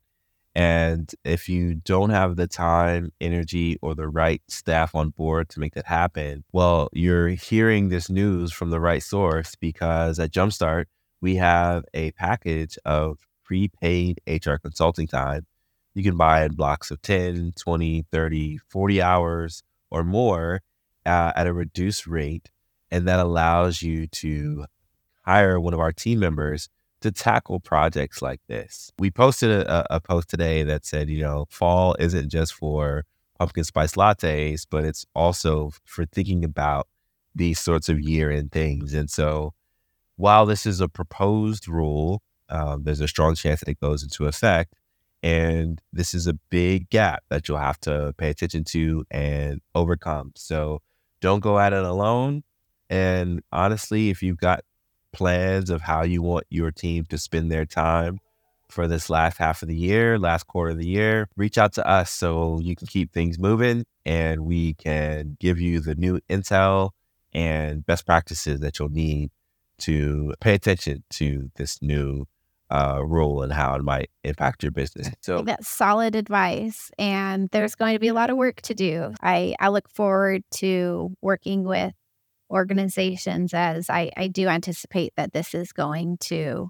And 0.55 1.11
if 1.25 1.49
you 1.49 1.75
don't 1.75 2.11
have 2.11 2.37
the 2.37 2.47
time, 2.47 3.11
energy, 3.19 3.77
or 3.81 3.93
the 3.93 4.07
right 4.07 4.41
staff 4.47 4.95
on 4.95 5.09
board 5.09 5.49
to 5.49 5.59
make 5.59 5.73
that 5.73 5.85
happen, 5.85 6.45
well, 6.53 6.87
you're 6.93 7.29
hearing 7.29 7.89
this 7.89 8.09
news 8.09 8.53
from 8.53 8.69
the 8.69 8.79
right 8.79 9.03
source 9.03 9.55
because 9.55 10.17
at 10.17 10.31
Jumpstart, 10.31 10.85
we 11.19 11.35
have 11.35 11.83
a 11.93 12.11
package 12.11 12.77
of 12.85 13.17
prepaid 13.43 14.21
HR 14.27 14.55
consulting 14.55 15.07
time. 15.07 15.45
You 15.93 16.03
can 16.03 16.15
buy 16.15 16.45
in 16.45 16.53
blocks 16.53 16.89
of 16.89 17.01
10, 17.01 17.53
20, 17.57 18.05
30, 18.09 18.59
40 18.69 19.01
hours 19.01 19.63
or 19.91 20.03
more 20.05 20.61
uh, 21.05 21.33
at 21.35 21.47
a 21.47 21.53
reduced 21.53 22.07
rate, 22.07 22.51
and 22.91 23.07
that 23.07 23.19
allows 23.19 23.81
you 23.81 24.07
to 24.07 24.65
hire 25.23 25.59
one 25.59 25.73
of 25.73 25.79
our 25.79 25.91
team 25.91 26.19
members 26.19 26.69
to 27.01 27.11
tackle 27.11 27.59
projects 27.59 28.21
like 28.21 28.41
this. 28.47 28.91
We 28.97 29.11
posted 29.11 29.51
a, 29.51 29.95
a, 29.95 29.99
post 29.99 30.29
today 30.29 30.63
that 30.63 30.85
said, 30.85 31.09
you 31.09 31.21
know, 31.21 31.45
fall 31.49 31.95
isn't 31.99 32.29
just 32.29 32.53
for 32.53 33.03
pumpkin 33.37 33.65
spice 33.65 33.95
lattes, 33.95 34.65
but 34.69 34.85
it's 34.85 35.05
also 35.13 35.71
for 35.83 36.05
thinking 36.05 36.45
about 36.45 36.87
these 37.35 37.59
sorts 37.59 37.89
of 37.89 37.99
year 37.99 38.31
end 38.31 38.51
things. 38.51 38.93
And 38.93 39.09
so 39.09 39.53
while 40.15 40.45
this 40.45 40.65
is 40.65 40.79
a 40.79 40.87
proposed 40.87 41.67
rule, 41.67 42.21
um, 42.47 42.83
there's 42.83 43.01
a 43.01 43.07
strong 43.07 43.35
chance 43.35 43.59
that 43.59 43.69
it 43.69 43.79
goes 43.79 44.03
into 44.03 44.25
effect. 44.25 44.73
And 45.21 45.81
this 45.91 46.13
is 46.13 46.27
a 46.27 46.33
big 46.49 46.89
gap 46.89 47.23
that 47.29 47.47
you'll 47.47 47.57
have 47.57 47.79
to 47.81 48.13
pay 48.17 48.29
attention 48.29 48.63
to 48.65 49.05
and 49.09 49.61
overcome. 49.73 50.31
So 50.35 50.81
don't 51.23 51.39
go 51.39 51.57
at 51.57 51.71
it 51.71 51.85
alone. 51.85 52.43
And 52.89 53.41
honestly, 53.51 54.09
if 54.09 54.21
you've 54.21 54.37
got 54.37 54.65
plans 55.13 55.69
of 55.69 55.81
how 55.81 56.03
you 56.03 56.21
want 56.21 56.45
your 56.49 56.69
team 56.69 57.05
to 57.05 57.17
spend 57.17 57.49
their 57.49 57.65
time 57.65 58.19
for 58.67 58.89
this 58.89 59.09
last 59.09 59.37
half 59.37 59.61
of 59.61 59.69
the 59.69 59.75
year, 59.75 60.19
last 60.19 60.47
quarter 60.47 60.71
of 60.71 60.77
the 60.77 60.85
year, 60.85 61.29
reach 61.37 61.57
out 61.57 61.71
to 61.73 61.87
us 61.87 62.11
so 62.11 62.59
you 62.59 62.75
can 62.75 62.87
keep 62.87 63.13
things 63.13 63.39
moving 63.39 63.85
and 64.05 64.41
we 64.41 64.73
can 64.73 65.37
give 65.39 65.61
you 65.61 65.79
the 65.79 65.95
new 65.95 66.19
intel 66.29 66.89
and 67.33 67.85
best 67.85 68.05
practices 68.05 68.59
that 68.59 68.77
you'll 68.77 68.89
need 68.89 69.31
to 69.77 70.33
pay 70.41 70.53
attention 70.53 71.03
to 71.09 71.49
this 71.55 71.81
new 71.81 72.25
uh, 72.73 72.99
rule 73.05 73.43
and 73.43 73.53
how 73.53 73.75
it 73.75 73.83
might 73.83 74.09
impact 74.23 74.63
your 74.63 74.71
business. 74.71 75.11
So 75.21 75.43
that's 75.43 75.67
solid 75.67 76.15
advice. 76.15 76.89
And 76.97 77.47
there's 77.51 77.75
going 77.75 77.93
to 77.93 77.99
be 77.99 78.07
a 78.07 78.15
lot 78.15 78.31
of 78.31 78.37
work 78.37 78.61
to 78.63 78.73
do. 78.73 79.13
I, 79.21 79.55
I 79.59 79.69
look 79.69 79.87
forward 79.87 80.43
to 80.55 81.15
working 81.21 81.65
with 81.65 81.93
organizations 82.49 83.53
as 83.53 83.91
I, 83.91 84.11
I 84.17 84.27
do 84.27 84.47
anticipate 84.47 85.13
that 85.17 85.33
this 85.33 85.53
is 85.53 85.71
going 85.71 86.17
to 86.21 86.69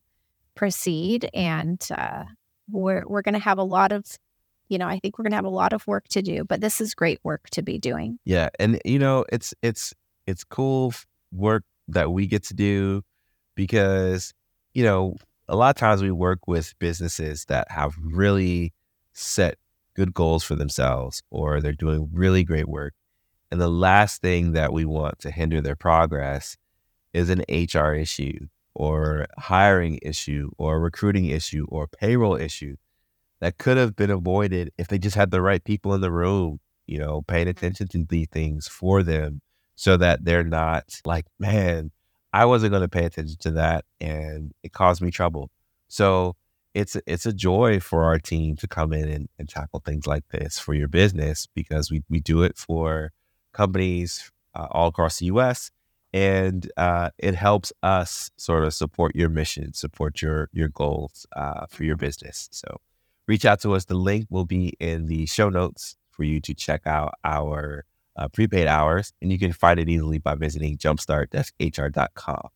proceed. 0.55 1.29
And 1.33 1.81
uh, 1.89 2.25
we're, 2.69 3.03
we're 3.07 3.21
going 3.21 3.33
to 3.33 3.39
have 3.39 3.57
a 3.57 3.63
lot 3.63 3.93
of 3.93 4.05
you 4.69 4.79
know, 4.79 4.87
I 4.87 4.97
think 4.97 5.19
we're 5.19 5.23
going 5.23 5.33
to 5.33 5.37
have 5.37 5.45
a 5.45 5.49
lot 5.49 5.73
of 5.73 5.85
work 5.85 6.07
to 6.07 6.21
do, 6.21 6.45
but 6.45 6.59
this 6.59 6.81
is 6.81 6.95
great 6.95 7.19
work 7.21 7.47
to 7.51 7.61
be 7.61 7.77
doing. 7.77 8.17
Yeah, 8.23 8.49
and 8.59 8.79
you 8.85 8.97
know, 8.97 9.23
it's 9.31 9.53
it's 9.61 9.93
it's 10.25 10.43
cool 10.43 10.93
work 11.31 11.63
that 11.89 12.11
we 12.11 12.25
get 12.25 12.43
to 12.45 12.53
do 12.55 13.03
because 13.55 14.33
you 14.73 14.83
know 14.83 15.17
a 15.53 15.55
lot 15.55 15.69
of 15.69 15.75
times 15.75 16.01
we 16.01 16.09
work 16.09 16.47
with 16.47 16.73
businesses 16.79 17.45
that 17.45 17.69
have 17.69 17.93
really 18.01 18.73
set 19.13 19.59
good 19.95 20.11
goals 20.11 20.43
for 20.43 20.55
themselves 20.55 21.21
or 21.29 21.61
they're 21.61 21.73
doing 21.73 22.09
really 22.11 22.43
great 22.43 22.67
work. 22.67 22.95
And 23.51 23.61
the 23.61 23.69
last 23.69 24.19
thing 24.19 24.53
that 24.53 24.73
we 24.73 24.83
want 24.83 25.19
to 25.19 25.29
hinder 25.29 25.61
their 25.61 25.75
progress 25.75 26.57
is 27.13 27.29
an 27.29 27.43
HR 27.47 27.93
issue 27.93 28.47
or 28.73 29.27
hiring 29.37 29.99
issue 30.01 30.49
or 30.57 30.79
recruiting 30.79 31.27
issue 31.27 31.67
or 31.69 31.87
payroll 31.87 32.35
issue 32.35 32.75
that 33.39 33.59
could 33.59 33.77
have 33.77 33.95
been 33.95 34.09
avoided 34.09 34.71
if 34.79 34.87
they 34.87 34.97
just 34.97 35.15
had 35.15 35.29
the 35.29 35.43
right 35.43 35.63
people 35.63 35.93
in 35.93 36.01
the 36.01 36.11
room, 36.11 36.59
you 36.87 36.97
know, 36.97 37.21
paying 37.21 37.43
mm-hmm. 37.43 37.51
attention 37.51 37.87
to 37.89 38.03
these 38.09 38.27
things 38.31 38.67
for 38.67 39.03
them 39.03 39.39
so 39.75 39.97
that 39.97 40.25
they're 40.25 40.43
not 40.43 40.99
like, 41.05 41.27
man, 41.37 41.91
I 42.33 42.45
wasn't 42.45 42.71
going 42.71 42.81
to 42.81 42.89
pay 42.89 43.05
attention 43.05 43.37
to 43.41 43.51
that, 43.51 43.85
and 44.01 44.53
it 44.63 44.73
caused 44.73 45.01
me 45.01 45.11
trouble. 45.11 45.51
So 45.87 46.35
it's 46.73 46.97
it's 47.05 47.25
a 47.25 47.33
joy 47.33 47.79
for 47.79 48.03
our 48.05 48.17
team 48.17 48.55
to 48.57 48.67
come 48.67 48.93
in 48.93 49.07
and, 49.07 49.29
and 49.37 49.47
tackle 49.47 49.81
things 49.85 50.07
like 50.07 50.27
this 50.29 50.57
for 50.57 50.73
your 50.73 50.87
business 50.87 51.47
because 51.53 51.91
we 51.91 52.03
we 52.09 52.19
do 52.19 52.41
it 52.41 52.57
for 52.57 53.11
companies 53.53 54.31
uh, 54.55 54.67
all 54.71 54.87
across 54.87 55.19
the 55.19 55.27
U.S. 55.27 55.69
and 56.11 56.71
uh, 56.77 57.11
it 57.19 57.35
helps 57.35 57.71
us 57.83 58.31
sort 58.37 58.63
of 58.63 58.73
support 58.73 59.15
your 59.15 59.29
mission, 59.29 59.73
support 59.73 60.21
your 60.21 60.49
your 60.51 60.69
goals 60.69 61.27
uh, 61.35 61.67
for 61.69 61.83
your 61.83 61.97
business. 61.97 62.49
So 62.51 62.79
reach 63.27 63.45
out 63.45 63.61
to 63.61 63.73
us. 63.75 63.85
The 63.85 63.95
link 63.95 64.25
will 64.31 64.45
be 64.45 64.73
in 64.79 65.05
the 65.05 65.27
show 65.27 65.49
notes 65.49 65.95
for 66.09 66.23
you 66.23 66.41
to 66.41 66.53
check 66.55 66.87
out 66.87 67.13
our 67.23 67.85
uh, 68.15 68.27
prepaid 68.27 68.67
hours, 68.67 69.13
and 69.21 69.31
you 69.31 69.39
can 69.39 69.53
find 69.53 69.79
it 69.79 69.89
easily 69.89 70.17
by 70.17 70.35
visiting 70.35 70.77
jumpstart-hr.com. 70.77 72.47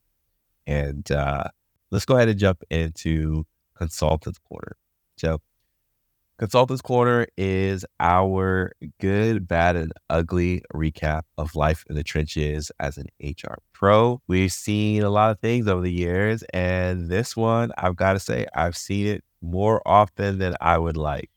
And 0.66 1.12
uh, 1.12 1.44
let's 1.92 2.06
go 2.06 2.16
ahead 2.16 2.30
and 2.30 2.40
jump 2.40 2.64
into 2.70 3.46
Consultants 3.76 4.40
Corner. 4.40 4.76
So, 5.18 5.42
Consultants 6.38 6.84
Corner 6.84 7.26
is 7.36 7.84
our 8.00 8.72
good, 9.00 9.48
bad, 9.48 9.76
and 9.76 9.92
ugly 10.08 10.62
recap 10.72 11.24
of 11.40 11.56
life 11.56 11.84
in 11.90 11.96
the 11.96 12.04
trenches 12.04 12.72
as 12.80 13.00
an 13.00 13.08
HR 13.20 13.56
pro. 13.74 14.22
We've 14.28 14.52
seen 14.52 15.02
a 15.02 15.10
lot 15.10 15.32
of 15.32 15.40
things 15.40 15.68
over 15.68 15.82
the 15.82 15.92
years, 15.92 16.44
and 16.54 17.10
this 17.10 17.36
one, 17.36 17.72
I've 17.80 17.96
got 17.96 18.14
to 18.14 18.20
say, 18.20 18.46
I've 18.54 18.78
seen 18.78 19.08
it 19.08 19.24
more 19.42 19.82
often 19.88 20.38
than 20.38 20.56
I 20.62 20.78
would 20.78 20.98
like. 20.98 21.32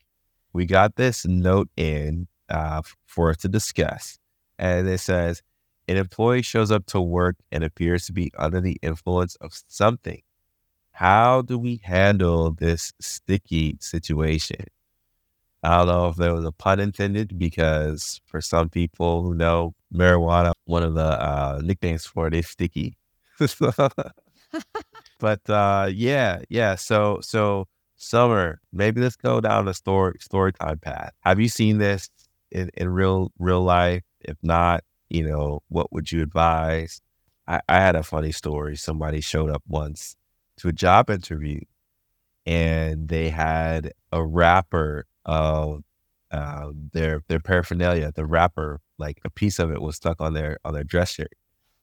We 0.53 0.67
got 0.67 0.97
this 0.97 1.25
note 1.25 1.71
in 1.79 2.29
uh, 2.51 2.83
for 3.07 3.31
us 3.31 3.39
to 3.39 3.49
discuss. 3.49 4.19
And 4.59 4.89
it 4.89 4.99
says, 4.99 5.43
an 5.89 5.97
employee 5.97 6.43
shows 6.43 6.71
up 6.71 6.87
to 6.87 7.01
work 7.01 7.37
and 7.51 7.65
appears 7.65 8.07
to 8.07 8.13
be 8.13 8.31
under 8.39 8.61
the 8.61 8.79
influence 8.83 9.37
of 9.37 9.53
something. 9.69 10.23
How 10.93 11.43
do 11.43 11.59
we 11.59 11.81
handle 11.83 12.53
this 12.53 12.93
sticky 13.01 13.79
situation? 13.81 14.67
I 15.63 15.79
don't 15.79 15.89
know 15.89 16.09
if 16.09 16.17
there 16.17 16.35
was 16.35 16.45
a 16.45 16.53
pun 16.53 16.81
intended 16.81 17.39
because 17.39 18.21
for 18.27 18.41
some 18.41 18.69
people 18.71 19.23
who 19.23 19.35
know 19.35 19.75
marijuana, 19.93 20.53
one 20.65 20.83
of 20.83 20.95
the 20.95 21.03
uh, 21.03 21.61
nicknames 21.63 22.07
for 22.07 22.27
it 22.29 22.35
is 22.35 22.49
sticky. 22.49 22.97
but 25.19 25.49
uh, 25.49 25.89
yeah, 25.93 26.41
yeah. 26.49 26.75
So 26.77 27.19
so 27.23 27.67
Sommer, 27.97 28.61
maybe 28.73 29.01
let's 29.03 29.17
go 29.17 29.41
down 29.41 29.67
the 29.67 29.75
story 29.75 30.17
story 30.21 30.53
time 30.55 30.79
path. 30.79 31.13
Have 31.21 31.39
you 31.41 31.49
seen 31.49 31.79
this 31.79 32.09
in, 32.51 32.71
in 32.75 32.89
real 32.89 33.33
real 33.39 33.63
life? 33.63 34.03
If 34.21 34.37
not, 34.43 34.85
you 35.09 35.27
know, 35.27 35.63
what 35.69 35.93
would 35.93 36.13
you 36.13 36.23
advise? 36.23 37.01
I, 37.47 37.61
I 37.69 37.81
had 37.81 37.97
a 37.97 38.03
funny 38.03 38.33
story. 38.33 38.77
Somebody 38.77 39.21
showed 39.21 39.51
up 39.51 39.63
once 39.67 40.17
to 40.59 40.69
a 40.69 40.73
job 40.73 41.11
interview 41.11 41.61
and 42.47 43.09
they 43.09 43.29
had 43.29 43.93
a 44.13 44.25
wrapper 44.25 45.07
of 45.25 45.83
uh, 46.31 46.71
their 46.93 47.23
their 47.29 47.41
paraphernalia. 47.41 48.13
The 48.13 48.27
wrapper, 48.27 48.81
like 48.99 49.21
a 49.25 49.31
piece 49.31 49.59
of 49.59 49.71
it, 49.71 49.81
was 49.83 49.97
stuck 49.97 50.21
on 50.21 50.35
their 50.35 50.59
on 50.65 50.75
their 50.75 50.85
dress 50.85 51.13
shirt. 51.13 51.33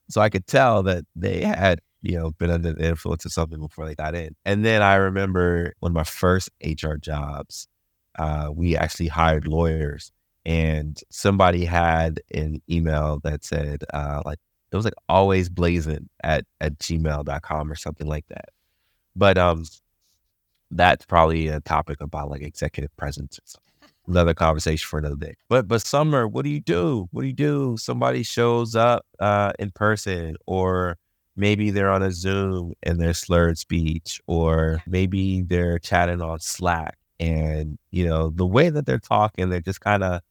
So 0.09 0.21
I 0.21 0.29
could 0.29 0.47
tell 0.47 0.83
that 0.83 1.05
they 1.15 1.41
had 1.41 1.81
you 2.01 2.17
know 2.17 2.31
been 2.31 2.49
under 2.49 2.73
the 2.73 2.87
influence 2.87 3.25
of 3.25 3.33
something 3.33 3.59
before 3.59 3.85
they 3.85 3.95
got 3.95 4.15
in. 4.15 4.35
And 4.45 4.65
then 4.65 4.81
I 4.81 4.95
remember 4.95 5.73
one 5.79 5.91
of 5.91 5.95
my 5.95 6.03
first 6.03 6.49
HR 6.63 6.95
jobs, 6.95 7.67
uh, 8.17 8.49
we 8.53 8.75
actually 8.75 9.07
hired 9.07 9.47
lawyers, 9.47 10.11
and 10.47 11.01
somebody 11.11 11.65
had 11.65 12.21
an 12.33 12.61
email 12.71 13.19
that 13.23 13.43
said 13.43 13.83
uh, 13.93 14.21
like 14.25 14.39
it 14.71 14.75
was 14.75 14.85
like 14.85 14.95
always 15.09 15.49
blazing 15.49 16.09
at 16.23 16.45
at 16.61 16.79
gmail.com 16.79 17.71
or 17.71 17.75
something 17.75 18.07
like 18.07 18.25
that. 18.29 18.49
But 19.15 19.37
um 19.37 19.65
that's 20.71 21.05
probably 21.05 21.47
a 21.49 21.59
topic 21.61 22.01
about 22.01 22.29
like 22.29 22.41
executive 22.41 22.95
presence. 22.97 23.39
Another 24.07 24.33
conversation 24.33 24.87
for 24.87 24.99
another 24.99 25.17
day. 25.17 25.35
But 25.49 25.67
but 25.67 25.81
Sommer, 25.81 26.27
what 26.27 26.43
do 26.45 26.49
you 26.49 26.61
do? 26.61 27.09
What 27.11 27.23
do 27.23 27.27
you 27.27 27.33
do? 27.33 27.75
Somebody 27.77 28.23
shows 28.23 28.73
up 28.75 29.05
uh, 29.19 29.51
in 29.59 29.71
person, 29.71 30.37
or 30.45 30.97
maybe 31.35 31.71
they're 31.71 31.91
on 31.91 32.03
a 32.03 32.11
Zoom 32.11 32.73
and 32.83 33.01
they're 33.01 33.13
slurred 33.13 33.57
speech, 33.57 34.21
or 34.27 34.81
maybe 34.87 35.41
they're 35.41 35.77
chatting 35.79 36.21
on 36.21 36.39
Slack, 36.39 36.97
and 37.19 37.77
you 37.91 38.05
know 38.07 38.29
the 38.29 38.45
way 38.45 38.69
that 38.69 38.85
they're 38.85 38.97
talking, 38.99 39.49
they're 39.49 39.59
just 39.59 39.81
kind 39.81 40.03
of 40.03 40.21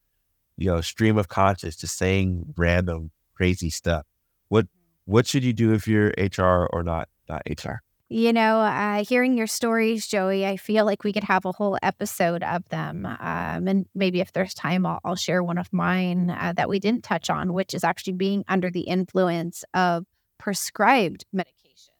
you 0.56 0.70
know 0.70 0.80
stream 0.80 1.18
of 1.18 1.28
conscious, 1.28 1.76
just 1.76 1.96
saying 1.96 2.54
random 2.56 3.10
crazy 3.34 3.70
stuff. 3.70 4.06
What 4.48 4.66
what 5.04 5.26
should 5.26 5.44
you 5.44 5.52
do 5.52 5.72
if 5.72 5.86
you're 5.86 6.12
HR 6.18 6.68
or 6.72 6.82
not 6.82 7.08
not 7.28 7.42
HR? 7.48 7.82
You 8.08 8.32
know, 8.32 8.60
uh, 8.60 9.04
hearing 9.04 9.36
your 9.36 9.48
stories, 9.48 10.06
Joey, 10.06 10.46
I 10.46 10.56
feel 10.56 10.84
like 10.84 11.02
we 11.02 11.12
could 11.12 11.24
have 11.24 11.44
a 11.44 11.50
whole 11.50 11.76
episode 11.82 12.44
of 12.44 12.68
them. 12.68 13.04
Um, 13.04 13.66
and 13.66 13.86
maybe 13.96 14.20
if 14.20 14.32
there's 14.32 14.54
time, 14.54 14.86
I'll, 14.86 15.00
I'll 15.04 15.16
share 15.16 15.42
one 15.42 15.58
of 15.58 15.72
mine 15.72 16.30
uh, 16.30 16.52
that 16.56 16.68
we 16.68 16.78
didn't 16.78 17.02
touch 17.02 17.30
on, 17.30 17.52
which 17.52 17.74
is 17.74 17.82
actually 17.82 18.12
being 18.12 18.44
under 18.46 18.70
the 18.70 18.82
influence 18.82 19.64
of 19.74 20.06
prescribed 20.38 21.24
medications. 21.34 21.90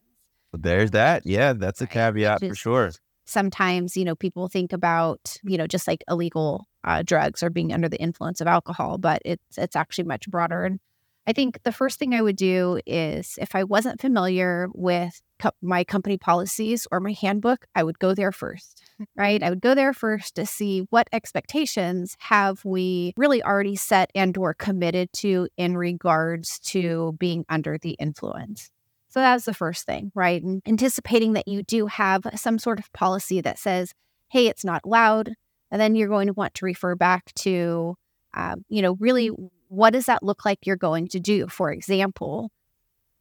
There's 0.52 0.92
that. 0.92 1.26
Yeah, 1.26 1.54
that's 1.54 1.80
a 1.80 1.88
caveat 1.88 2.38
for 2.38 2.54
sure. 2.54 2.92
Sometimes, 3.24 3.96
you 3.96 4.04
know, 4.04 4.14
people 4.14 4.46
think 4.46 4.72
about, 4.72 5.36
you 5.42 5.58
know, 5.58 5.66
just 5.66 5.88
like 5.88 6.04
illegal 6.08 6.68
uh, 6.86 7.02
drugs 7.02 7.42
or 7.42 7.50
being 7.50 7.72
under 7.72 7.88
the 7.88 8.00
influence 8.00 8.40
of 8.40 8.46
alcohol, 8.46 8.98
but 8.98 9.20
it's 9.24 9.58
it's 9.58 9.76
actually 9.76 10.04
much 10.04 10.28
broader. 10.30 10.64
And 10.64 10.78
I 11.26 11.32
think 11.32 11.60
the 11.64 11.72
first 11.72 11.98
thing 11.98 12.14
I 12.14 12.22
would 12.22 12.36
do 12.36 12.80
is 12.86 13.36
if 13.40 13.56
I 13.56 13.64
wasn't 13.64 14.00
familiar 14.00 14.68
with 14.72 15.20
co- 15.40 15.50
my 15.60 15.82
company 15.82 16.16
policies 16.16 16.86
or 16.92 17.00
my 17.00 17.12
handbook, 17.12 17.66
I 17.74 17.82
would 17.82 17.98
go 17.98 18.14
there 18.14 18.30
first, 18.30 18.84
right? 19.16 19.42
I 19.42 19.50
would 19.50 19.60
go 19.60 19.74
there 19.74 19.92
first 19.92 20.36
to 20.36 20.46
see 20.46 20.86
what 20.90 21.08
expectations 21.12 22.16
have 22.20 22.64
we 22.64 23.12
really 23.16 23.42
already 23.42 23.74
set 23.74 24.10
and 24.14 24.36
or 24.36 24.54
committed 24.54 25.12
to 25.14 25.48
in 25.56 25.76
regards 25.76 26.60
to 26.60 27.16
being 27.18 27.44
under 27.48 27.76
the 27.76 27.96
influence. 27.98 28.70
So 29.08 29.20
that's 29.20 29.46
the 29.46 29.54
first 29.54 29.86
thing, 29.86 30.12
right? 30.14 30.42
And 30.42 30.62
anticipating 30.66 31.32
that 31.32 31.48
you 31.48 31.62
do 31.62 31.86
have 31.86 32.22
some 32.36 32.58
sort 32.58 32.78
of 32.78 32.92
policy 32.92 33.40
that 33.40 33.58
says, 33.58 33.94
hey, 34.28 34.46
it's 34.46 34.64
not 34.64 34.82
allowed. 34.84 35.34
And 35.70 35.80
then 35.80 35.94
you're 35.94 36.08
going 36.08 36.28
to 36.28 36.32
want 36.32 36.54
to 36.54 36.64
refer 36.64 36.94
back 36.94 37.32
to, 37.36 37.96
uh, 38.34 38.56
you 38.68 38.82
know, 38.82 38.96
really 39.00 39.30
mm-hmm. 39.30 39.46
what 39.68 39.92
does 39.92 40.06
that 40.06 40.22
look 40.22 40.44
like 40.44 40.60
you're 40.64 40.76
going 40.76 41.08
to 41.08 41.20
do? 41.20 41.48
For 41.48 41.72
example, 41.72 42.50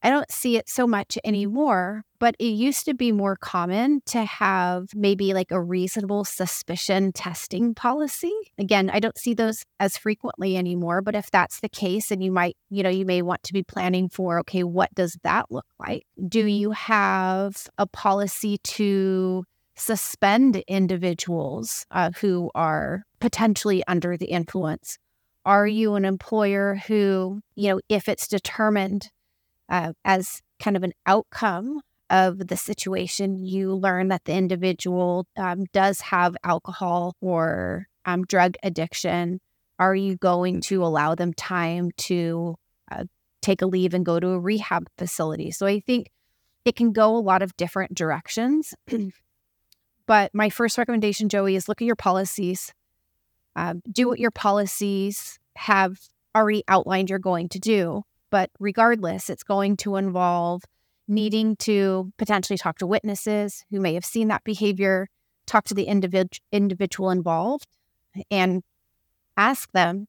I 0.02 0.10
don't 0.10 0.30
see 0.30 0.56
it 0.56 0.68
so 0.68 0.86
much 0.86 1.08
mm-hmm. 1.08 1.28
anymore, 1.28 2.04
but 2.20 2.36
it 2.38 2.44
used 2.44 2.84
to 2.84 2.94
be 2.94 3.10
more 3.10 3.34
common 3.34 4.02
to 4.06 4.24
have 4.24 4.88
maybe 4.94 5.34
like 5.34 5.50
a 5.50 5.60
reasonable 5.60 6.24
suspicion 6.24 7.12
testing 7.12 7.74
policy. 7.74 8.32
Again, 8.58 8.88
I 8.90 9.00
don't 9.00 9.18
see 9.18 9.34
those 9.34 9.64
as 9.80 9.96
frequently 9.96 10.56
anymore, 10.56 11.02
but 11.02 11.16
if 11.16 11.30
that's 11.30 11.60
the 11.60 11.68
case, 11.68 12.10
and 12.10 12.22
you 12.22 12.30
might, 12.30 12.56
you 12.70 12.84
know, 12.84 12.88
you 12.88 13.04
may 13.04 13.22
want 13.22 13.42
to 13.44 13.52
be 13.52 13.64
planning 13.64 14.08
for, 14.08 14.38
okay, 14.40 14.62
what 14.62 14.94
does 14.94 15.18
that 15.24 15.46
look 15.50 15.66
like? 15.80 16.04
Do 16.28 16.40
mm-hmm. 16.40 16.48
you 16.48 16.70
have 16.70 17.66
a 17.78 17.86
policy 17.86 18.58
to 18.58 19.44
suspend 19.76 20.56
individuals 20.66 21.86
uh, 21.90 22.10
who 22.20 22.50
are 22.54 23.02
potentially 23.20 23.84
under 23.86 24.16
the 24.16 24.26
influence? 24.26 24.98
Are 25.44 25.66
you 25.66 25.94
an 25.94 26.04
employer 26.04 26.80
who, 26.88 27.40
you 27.54 27.68
know, 27.68 27.80
if 27.88 28.08
it's 28.08 28.26
determined 28.26 29.10
uh, 29.68 29.92
as 30.04 30.40
kind 30.58 30.76
of 30.76 30.82
an 30.82 30.92
outcome 31.06 31.80
of 32.10 32.48
the 32.48 32.56
situation, 32.56 33.44
you 33.44 33.74
learn 33.74 34.08
that 34.08 34.24
the 34.24 34.32
individual 34.32 35.26
um, 35.36 35.64
does 35.72 36.00
have 36.00 36.36
alcohol 36.42 37.14
or 37.20 37.86
um, 38.04 38.24
drug 38.24 38.56
addiction? 38.62 39.40
Are 39.78 39.94
you 39.94 40.16
going 40.16 40.62
to 40.62 40.82
allow 40.82 41.14
them 41.14 41.32
time 41.34 41.90
to 41.98 42.56
uh, 42.90 43.04
take 43.42 43.60
a 43.60 43.66
leave 43.66 43.92
and 43.92 44.06
go 44.06 44.18
to 44.18 44.28
a 44.28 44.40
rehab 44.40 44.88
facility? 44.96 45.50
So 45.50 45.66
I 45.66 45.80
think 45.80 46.08
it 46.64 46.76
can 46.76 46.92
go 46.92 47.16
a 47.16 47.18
lot 47.18 47.42
of 47.42 47.56
different 47.56 47.94
directions. 47.94 48.74
but 50.06 50.34
my 50.34 50.50
first 50.50 50.78
recommendation, 50.78 51.28
Joey, 51.28 51.56
is 51.56 51.68
look 51.68 51.82
at 51.82 51.86
your 51.86 51.96
policies 51.96 52.72
uh, 53.56 53.74
do 53.90 54.06
what 54.06 54.20
your 54.20 54.30
policies 54.30 55.38
have 55.56 55.98
already 56.36 56.62
outlined 56.68 57.08
you're 57.08 57.18
going 57.18 57.48
to 57.48 57.58
do. 57.58 58.02
But 58.30 58.50
regardless, 58.60 59.30
it's 59.30 59.42
going 59.42 59.78
to 59.78 59.96
involve 59.96 60.62
needing 61.08 61.56
to 61.56 62.12
potentially 62.18 62.58
talk 62.58 62.78
to 62.78 62.86
witnesses 62.86 63.64
who 63.70 63.80
may 63.80 63.94
have 63.94 64.04
seen 64.04 64.28
that 64.28 64.44
behavior, 64.44 65.08
talk 65.46 65.64
to 65.64 65.74
the 65.74 65.86
individ- 65.86 66.40
individual 66.52 67.10
involved, 67.10 67.66
and 68.30 68.62
ask 69.36 69.72
them, 69.72 70.06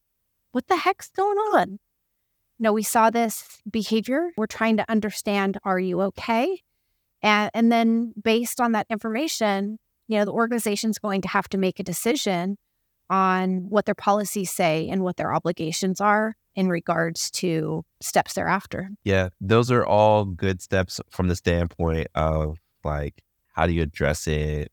what 0.51 0.67
the 0.67 0.77
heck's 0.77 1.09
going 1.09 1.37
on? 1.37 1.79
No, 2.59 2.73
we 2.73 2.83
saw 2.83 3.09
this 3.09 3.61
behavior. 3.69 4.31
We're 4.35 4.47
trying 4.47 4.77
to 4.77 4.91
understand, 4.91 5.57
are 5.63 5.79
you 5.79 6.01
okay? 6.01 6.63
And, 7.21 7.51
and 7.53 7.71
then 7.71 8.13
based 8.21 8.59
on 8.59 8.73
that 8.73 8.87
information, 8.89 9.77
you 10.07 10.17
know, 10.17 10.25
the 10.25 10.31
organization's 10.31 10.97
going 10.97 11.21
to 11.21 11.27
have 11.27 11.47
to 11.49 11.57
make 11.57 11.79
a 11.79 11.83
decision 11.83 12.57
on 13.09 13.69
what 13.69 13.85
their 13.85 13.95
policies 13.95 14.51
say 14.51 14.87
and 14.89 15.03
what 15.03 15.17
their 15.17 15.33
obligations 15.33 16.01
are 16.01 16.35
in 16.55 16.69
regards 16.69 17.29
to 17.31 17.85
steps 18.01 18.33
thereafter. 18.33 18.89
Yeah, 19.03 19.29
those 19.39 19.71
are 19.71 19.85
all 19.85 20.25
good 20.25 20.61
steps 20.61 20.99
from 21.09 21.27
the 21.27 21.35
standpoint 21.35 22.07
of 22.15 22.57
like, 22.83 23.23
how 23.53 23.67
do 23.67 23.73
you 23.73 23.83
address 23.83 24.27
it? 24.27 24.71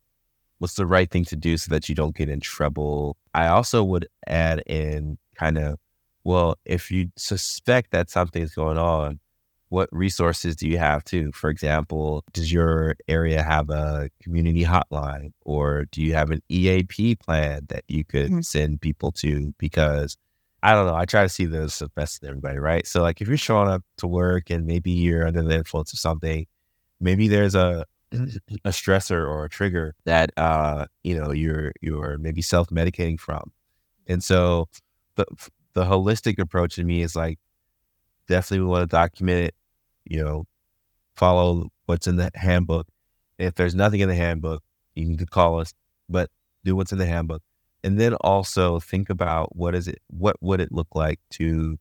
What's 0.59 0.75
the 0.75 0.87
right 0.87 1.11
thing 1.11 1.25
to 1.27 1.37
do 1.37 1.57
so 1.57 1.71
that 1.71 1.89
you 1.89 1.95
don't 1.95 2.17
get 2.17 2.29
in 2.29 2.41
trouble? 2.41 3.17
I 3.35 3.49
also 3.49 3.85
would 3.85 4.09
add 4.27 4.63
in 4.67 5.19
kind 5.35 5.59
of, 5.59 5.79
well, 6.25 6.59
if 6.65 6.91
you 6.91 7.11
suspect 7.17 7.91
that 7.91 8.09
something's 8.09 8.55
going 8.55 8.79
on, 8.79 9.21
what 9.69 9.89
resources 9.93 10.57
do 10.57 10.69
you 10.69 10.79
have 10.79 11.05
too? 11.05 11.33
For 11.33 11.51
example, 11.51 12.25
does 12.33 12.53
your 12.53 12.97
area 13.09 13.43
have 13.43 13.71
a 13.71 14.11
community 14.23 14.65
hotline 14.65 15.33
or 15.45 15.87
do 15.91 16.03
you 16.03 16.15
have 16.15 16.31
an 16.31 16.43
EAP 16.49 17.17
plan 17.17 17.67
that 17.69 17.85
you 17.89 18.05
could 18.05 18.27
mm-hmm. 18.27 18.41
send 18.41 18.81
people 18.81 19.11
to? 19.13 19.55
Because 19.59 20.17
I 20.63 20.73
don't 20.73 20.87
know, 20.87 20.95
I 20.95 21.05
try 21.05 21.23
to 21.23 21.29
see 21.29 21.45
this 21.45 21.83
as 21.83 21.89
best 21.89 22.23
in 22.23 22.29
everybody, 22.29 22.59
right? 22.59 22.87
So 22.87 23.03
like 23.03 23.21
if 23.21 23.29
you're 23.29 23.37
showing 23.37 23.69
up 23.69 23.83
to 23.99 24.07
work 24.07 24.49
and 24.51 24.67
maybe 24.67 24.91
you're 24.91 25.27
under 25.27 25.43
the 25.43 25.57
influence 25.57 25.93
of 25.93 25.99
something, 25.99 26.47
maybe 27.01 27.29
there's 27.29 27.55
a 27.55 27.85
a 28.13 28.71
stressor 28.71 29.29
or 29.29 29.45
a 29.45 29.49
trigger 29.49 29.95
that 30.05 30.31
uh 30.37 30.87
you 31.03 31.17
know 31.17 31.33
you're 31.33 31.73
you're 31.81 32.17
maybe 32.19 32.43
self-medicating 32.43 33.19
from. 33.19 33.53
And 34.07 34.23
so 34.23 34.69
the 35.17 35.27
the 35.75 35.85
holistic 35.85 36.39
approach 36.39 36.77
to 36.77 36.85
me 36.85 37.03
is 37.03 37.17
like 37.17 37.39
definitely 38.29 38.65
we 38.65 38.71
want 38.71 38.83
to 38.83 38.95
document 38.95 39.47
it 39.47 39.55
you 40.05 40.23
know, 40.23 40.47
follow 41.17 41.69
what's 41.87 42.07
in 42.07 42.17
the 42.17 42.31
handbook. 42.35 42.87
If 43.39 43.55
there's 43.55 43.75
nothing 43.75 44.01
in 44.01 44.09
the 44.09 44.15
handbook, 44.15 44.63
you 44.95 45.17
can 45.17 45.27
call 45.27 45.61
us, 45.61 45.75
but 46.09 46.31
do 46.65 46.77
what's 46.77 46.93
in 46.93 46.99
the 46.99 47.07
handbook. 47.07 47.43
And 47.83 47.99
then 47.99 48.15
also 48.15 48.81
think 48.81 49.11
about 49.11 49.55
what 49.57 49.75
is 49.75 49.89
it, 49.89 50.01
what 50.09 50.37
would 50.41 50.61
it 50.61 50.73
look 50.73 50.89
like 50.95 51.21
to, 51.33 51.79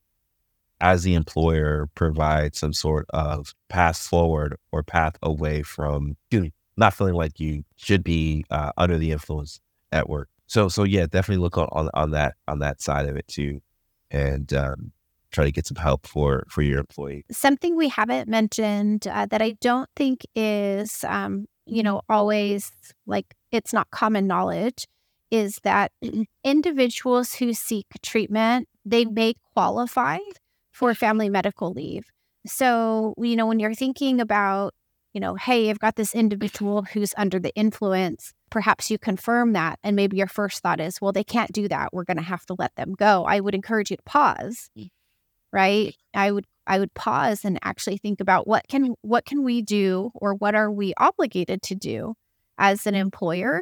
as 0.82 1.04
the 1.04 1.14
employer, 1.14 1.90
provide 1.96 2.56
some 2.56 2.74
sort 2.74 3.06
of 3.12 3.54
path 3.70 3.98
forward 3.98 4.58
or 4.72 4.84
path 4.84 5.18
away 5.22 5.62
from 5.62 6.18
not 6.76 6.94
feeling 6.94 7.14
like 7.14 7.40
you 7.40 7.64
should 7.76 8.04
be 8.04 8.44
uh, 8.50 8.72
under 8.78 8.98
the 8.98 9.12
influence 9.12 9.60
at 9.92 10.10
work. 10.10 10.28
so 10.48 10.68
so 10.68 10.84
yeah, 10.84 11.06
definitely 11.06 11.42
look 11.42 11.58
on, 11.58 11.70
on 11.72 11.90
on 11.94 12.12
that 12.12 12.34
on 12.48 12.60
that 12.60 12.82
side 12.82 13.08
of 13.08 13.16
it 13.16 13.28
too, 13.28 13.62
and 14.10 14.52
um, 14.54 14.92
try 15.34 15.44
to 15.44 15.52
get 15.52 15.68
some 15.68 15.78
help 15.78 16.08
for 16.08 16.46
for 16.50 16.62
your 16.62 16.80
employee. 16.80 17.26
Something 17.32 17.76
we 17.76 17.90
haven't 17.90 18.30
mentioned 18.30 19.08
uh, 19.08 19.26
that 19.28 19.42
I 19.42 19.56
don't 19.62 19.90
think 19.96 20.22
is 20.36 21.04
um, 21.04 21.46
you 21.66 21.84
know 21.84 22.02
always 22.08 22.72
like 23.06 23.34
it's 23.52 23.74
not 23.74 23.90
common 23.92 24.28
knowledge 24.28 24.86
is 25.32 25.60
that 25.64 25.92
individuals 26.44 27.36
who 27.36 27.54
seek 27.54 27.88
treatment 28.02 28.68
they 28.86 29.06
may 29.06 29.34
qualify 29.54 30.20
for 30.72 30.94
family 30.94 31.30
medical 31.30 31.72
leave. 31.72 32.06
So, 32.46 33.14
you 33.18 33.36
know, 33.36 33.46
when 33.46 33.60
you're 33.60 33.74
thinking 33.74 34.20
about, 34.20 34.74
you 35.14 35.22
know, 35.22 35.36
hey, 35.36 35.70
I've 35.70 35.80
got 35.80 35.96
this 35.96 36.16
individual 36.16 36.84
who's 36.84 37.14
under 37.16 37.40
the 37.40 37.54
influence, 37.56 38.34
perhaps 38.50 38.92
you 38.92 38.98
confirm 38.98 39.54
that. 39.54 39.80
And 39.84 39.96
maybe 39.96 40.18
your 40.18 40.28
first 40.28 40.62
thought 40.62 40.82
is, 40.82 41.00
well, 41.00 41.12
they 41.12 41.24
can't 41.24 41.52
do 41.52 41.68
that. 41.68 41.94
We're 41.94 42.04
going 42.04 42.18
to 42.18 42.24
have 42.24 42.46
to 42.48 42.56
let 42.58 42.76
them 42.76 42.94
go. 42.94 43.24
I 43.26 43.40
would 43.40 43.56
encourage 43.56 43.92
you 43.92 43.98
to 43.98 44.04
pause, 44.04 44.70
mm. 44.78 44.90
Right? 45.54 45.96
I 46.14 46.32
would 46.32 46.46
I 46.68 46.80
would 46.80 46.94
pause 46.94 47.46
and 47.46 47.60
actually 47.64 47.98
think 47.98 48.20
about 48.20 48.48
what 48.48 48.68
can 48.68 48.96
what 49.02 49.26
can 49.26 49.44
we 49.44 49.62
do 49.62 50.12
or 50.16 50.34
what 50.34 50.56
are 50.56 50.72
we 50.72 50.94
obligated 50.98 51.62
to 51.64 51.76
do 51.76 52.16
as 52.58 52.86
an 52.88 52.96
employer 52.96 53.62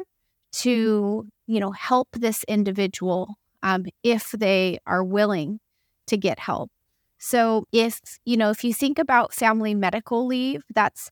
to 0.52 1.28
you 1.46 1.60
know 1.60 1.70
help 1.70 2.08
this 2.12 2.44
individual 2.48 3.36
um, 3.62 3.86
if 4.02 4.32
they 4.32 4.78
are 4.86 5.04
willing 5.04 5.60
to 6.08 6.16
get 6.16 6.38
help. 6.38 6.70
So 7.18 7.66
if, 7.72 8.00
you 8.24 8.36
know, 8.36 8.50
if 8.50 8.64
you 8.64 8.74
think 8.74 8.98
about 8.98 9.32
family 9.32 9.74
medical 9.74 10.26
leave, 10.26 10.62
that's 10.74 11.10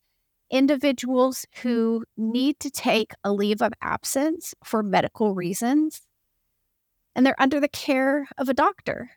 individuals 0.50 1.46
who 1.62 2.04
need 2.16 2.58
to 2.60 2.70
take 2.70 3.12
a 3.22 3.32
leave 3.32 3.62
of 3.62 3.72
absence 3.80 4.52
for 4.64 4.82
medical 4.82 5.34
reasons 5.34 6.02
and 7.14 7.24
they're 7.24 7.40
under 7.40 7.60
the 7.60 7.68
care 7.68 8.26
of 8.38 8.48
a 8.48 8.54
doctor, 8.54 9.10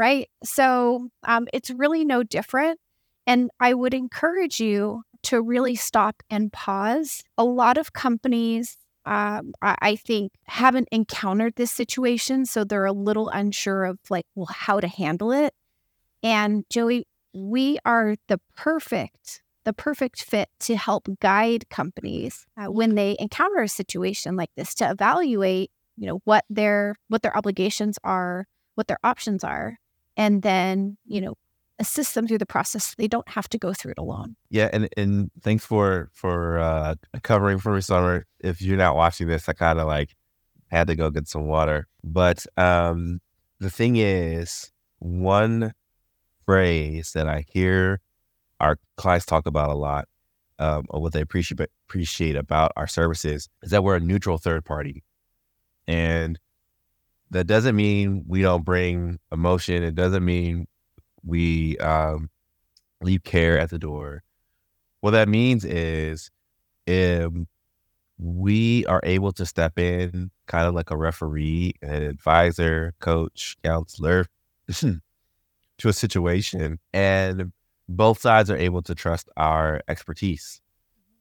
right? 0.00 0.30
So 0.42 1.10
um, 1.24 1.46
it's 1.52 1.68
really 1.68 2.06
no 2.06 2.22
different. 2.22 2.80
And 3.26 3.50
I 3.60 3.74
would 3.74 3.92
encourage 3.92 4.58
you 4.58 5.02
to 5.24 5.42
really 5.42 5.76
stop 5.76 6.22
and 6.30 6.50
pause. 6.50 7.22
A 7.36 7.44
lot 7.44 7.76
of 7.76 7.92
companies, 7.92 8.78
um, 9.04 9.52
I, 9.60 9.76
I 9.82 9.96
think, 9.96 10.32
haven't 10.44 10.88
encountered 10.90 11.52
this 11.56 11.70
situation. 11.70 12.46
So 12.46 12.64
they're 12.64 12.86
a 12.86 12.92
little 12.92 13.28
unsure 13.28 13.84
of 13.84 13.98
like, 14.08 14.24
well, 14.34 14.48
how 14.50 14.80
to 14.80 14.88
handle 14.88 15.32
it. 15.32 15.52
And 16.22 16.64
Joey, 16.70 17.06
we 17.34 17.78
are 17.84 18.16
the 18.28 18.40
perfect 18.56 19.42
the 19.66 19.74
perfect 19.74 20.24
fit 20.24 20.48
to 20.60 20.74
help 20.74 21.06
guide 21.20 21.68
companies 21.68 22.46
uh, 22.56 22.72
when 22.72 22.94
they 22.94 23.14
encounter 23.18 23.60
a 23.60 23.68
situation 23.68 24.34
like 24.34 24.48
this 24.56 24.74
to 24.74 24.90
evaluate 24.90 25.70
you 25.98 26.06
know 26.06 26.20
what 26.24 26.44
their 26.48 26.96
what 27.08 27.22
their 27.22 27.36
obligations 27.36 27.98
are 28.02 28.46
what 28.74 28.88
their 28.88 28.98
options 29.04 29.44
are 29.44 29.78
and 30.20 30.42
then 30.42 30.96
you 31.04 31.20
know 31.20 31.34
assist 31.78 32.14
them 32.14 32.28
through 32.28 32.36
the 32.38 32.44
process 32.46 32.94
they 32.96 33.08
don't 33.08 33.26
have 33.28 33.48
to 33.48 33.58
go 33.58 33.72
through 33.72 33.92
it 33.92 33.98
alone. 33.98 34.36
Yeah 34.50 34.68
and 34.72 34.88
and 34.96 35.30
thanks 35.42 35.64
for 35.64 36.10
for 36.12 36.58
uh 36.58 36.94
covering 37.22 37.58
for 37.58 37.74
me 37.74 37.80
Sommer. 37.80 38.26
If 38.38 38.60
you're 38.60 38.76
not 38.76 38.96
watching 38.96 39.26
this 39.28 39.48
i 39.48 39.54
kind 39.54 39.80
of 39.80 39.86
like 39.86 40.14
had 40.68 40.86
to 40.88 40.94
go 40.94 41.10
get 41.10 41.26
some 41.26 41.46
water. 41.46 41.88
But 42.04 42.44
um 42.58 43.20
the 43.58 43.70
thing 43.70 43.96
is 43.96 44.70
one 44.98 45.72
phrase 46.44 47.12
that 47.14 47.26
I 47.28 47.44
hear 47.50 48.00
our 48.58 48.76
clients 48.96 49.24
talk 49.26 49.46
about 49.46 49.70
a 49.70 49.74
lot, 49.74 50.06
um, 50.58 50.84
or 50.90 51.00
what 51.00 51.12
they 51.14 51.22
appreciate 51.22 51.60
appreciate 51.88 52.36
about 52.36 52.72
our 52.76 52.86
services 52.86 53.48
is 53.62 53.70
that 53.70 53.82
we're 53.84 53.96
a 53.96 54.00
neutral 54.00 54.36
third 54.36 54.64
party, 54.64 55.02
and 55.86 56.38
that 57.30 57.46
doesn't 57.46 57.76
mean 57.76 58.24
we 58.26 58.42
don't 58.42 58.64
bring 58.64 59.18
emotion. 59.32 59.82
It 59.82 59.94
doesn't 59.94 60.24
mean 60.24 60.66
we 61.24 61.78
um, 61.78 62.30
leave 63.00 63.22
care 63.22 63.58
at 63.58 63.70
the 63.70 63.78
door. 63.78 64.22
What 65.00 65.12
that 65.12 65.28
means 65.28 65.64
is, 65.64 66.30
if 66.86 67.32
we 68.18 68.84
are 68.86 69.00
able 69.02 69.32
to 69.32 69.46
step 69.46 69.78
in, 69.78 70.30
kind 70.46 70.66
of 70.66 70.74
like 70.74 70.90
a 70.90 70.96
referee, 70.96 71.74
an 71.82 72.02
advisor, 72.02 72.94
coach, 73.00 73.56
counselor. 73.62 74.26
to 75.80 75.88
a 75.88 75.92
situation 75.94 76.78
and 76.92 77.52
both 77.88 78.20
sides 78.20 78.50
are 78.50 78.56
able 78.56 78.82
to 78.82 78.94
trust 78.94 79.30
our 79.38 79.80
expertise 79.88 80.60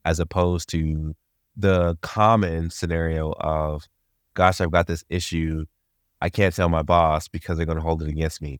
as 0.04 0.20
opposed 0.20 0.70
to 0.70 1.16
the 1.56 1.98
common 2.02 2.70
scenario 2.70 3.32
of 3.40 3.88
gosh 4.34 4.60
i've 4.60 4.72
got 4.72 4.86
this 4.86 5.06
issue 5.10 5.64
i 6.22 6.30
can't 6.30 6.56
tell 6.56 6.70
my 6.70 6.84
boss 6.84 7.28
because 7.28 7.58
they're 7.58 7.66
going 7.66 7.78
to 7.78 7.84
hold 7.84 8.02
it 8.02 8.10
against 8.10 8.42
me 8.42 8.60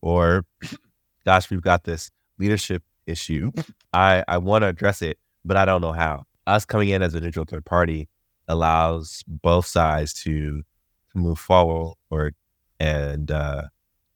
or 0.00 0.44
gosh 1.24 1.50
we've 1.50 1.62
got 1.62 1.84
this 1.84 2.10
leadership 2.38 2.82
issue 3.06 3.50
i 3.92 4.24
i 4.28 4.38
want 4.38 4.62
to 4.62 4.68
address 4.68 5.02
it 5.02 5.18
but 5.44 5.56
i 5.56 5.64
don't 5.64 5.80
know 5.80 5.92
how 5.92 6.24
us 6.46 6.64
coming 6.64 6.88
in 6.88 7.02
as 7.02 7.14
a 7.14 7.20
neutral 7.20 7.44
third 7.44 7.64
party 7.64 8.08
allows 8.48 9.22
both 9.26 9.66
sides 9.66 10.12
to, 10.12 10.62
to 11.12 11.18
move 11.18 11.38
forward 11.38 11.94
or 12.10 12.32
and 12.80 13.30
uh, 13.30 13.64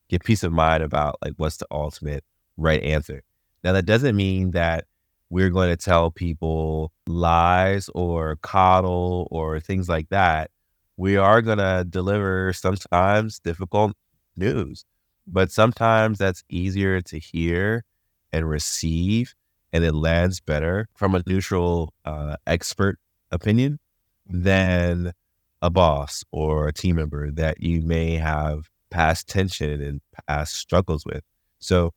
get 0.09 0.25
peace 0.25 0.43
of 0.43 0.53
mind 0.53 0.83
about 0.83 1.17
like 1.23 1.35
what's 1.37 1.59
the 1.59 1.67
ultimate 1.71 2.25
right 2.57 2.83
answer. 2.83 3.23
Now 3.63 3.73
that 3.73 3.87
doesn't 3.87 4.17
mean 4.17 4.53
that 4.53 4.87
we're 5.31 5.51
going 5.51 5.71
to 5.71 5.77
tell 5.77 6.11
people 6.11 6.93
lies 7.07 7.89
or 7.95 8.37
coddle 8.37 9.29
or 9.31 9.61
things 9.61 9.89
like 9.89 10.09
that. 10.09 10.51
We 10.97 11.17
are 11.17 11.43
going 11.43 11.59
to 11.59 11.85
deliver 11.89 12.53
sometimes 12.53 13.39
difficult 13.41 13.93
news, 14.37 14.85
but 15.27 15.51
sometimes 15.51 16.19
that's 16.19 16.45
easier 16.49 17.01
to 17.03 17.19
hear 17.19 17.85
and 18.33 18.49
receive, 18.49 19.35
and 19.73 19.85
it 19.85 19.93
lands 19.95 20.41
better 20.41 20.89
from 20.95 21.15
a 21.15 21.23
neutral 21.27 21.93
uh, 22.05 22.37
expert 22.47 22.99
opinion 23.31 23.79
than 24.27 25.13
a 25.63 25.71
boss 25.71 26.25
or 26.31 26.69
a 26.69 26.73
team 26.73 26.97
member 26.97 27.31
that 27.33 27.61
you 27.61 27.83
may 27.83 28.17
have 28.17 28.69
past 28.91 29.29
tension 29.29 29.81
and 29.83 30.01
past 30.29 30.55
struggles 30.55 31.05
with. 31.05 31.25
So, 31.59 31.93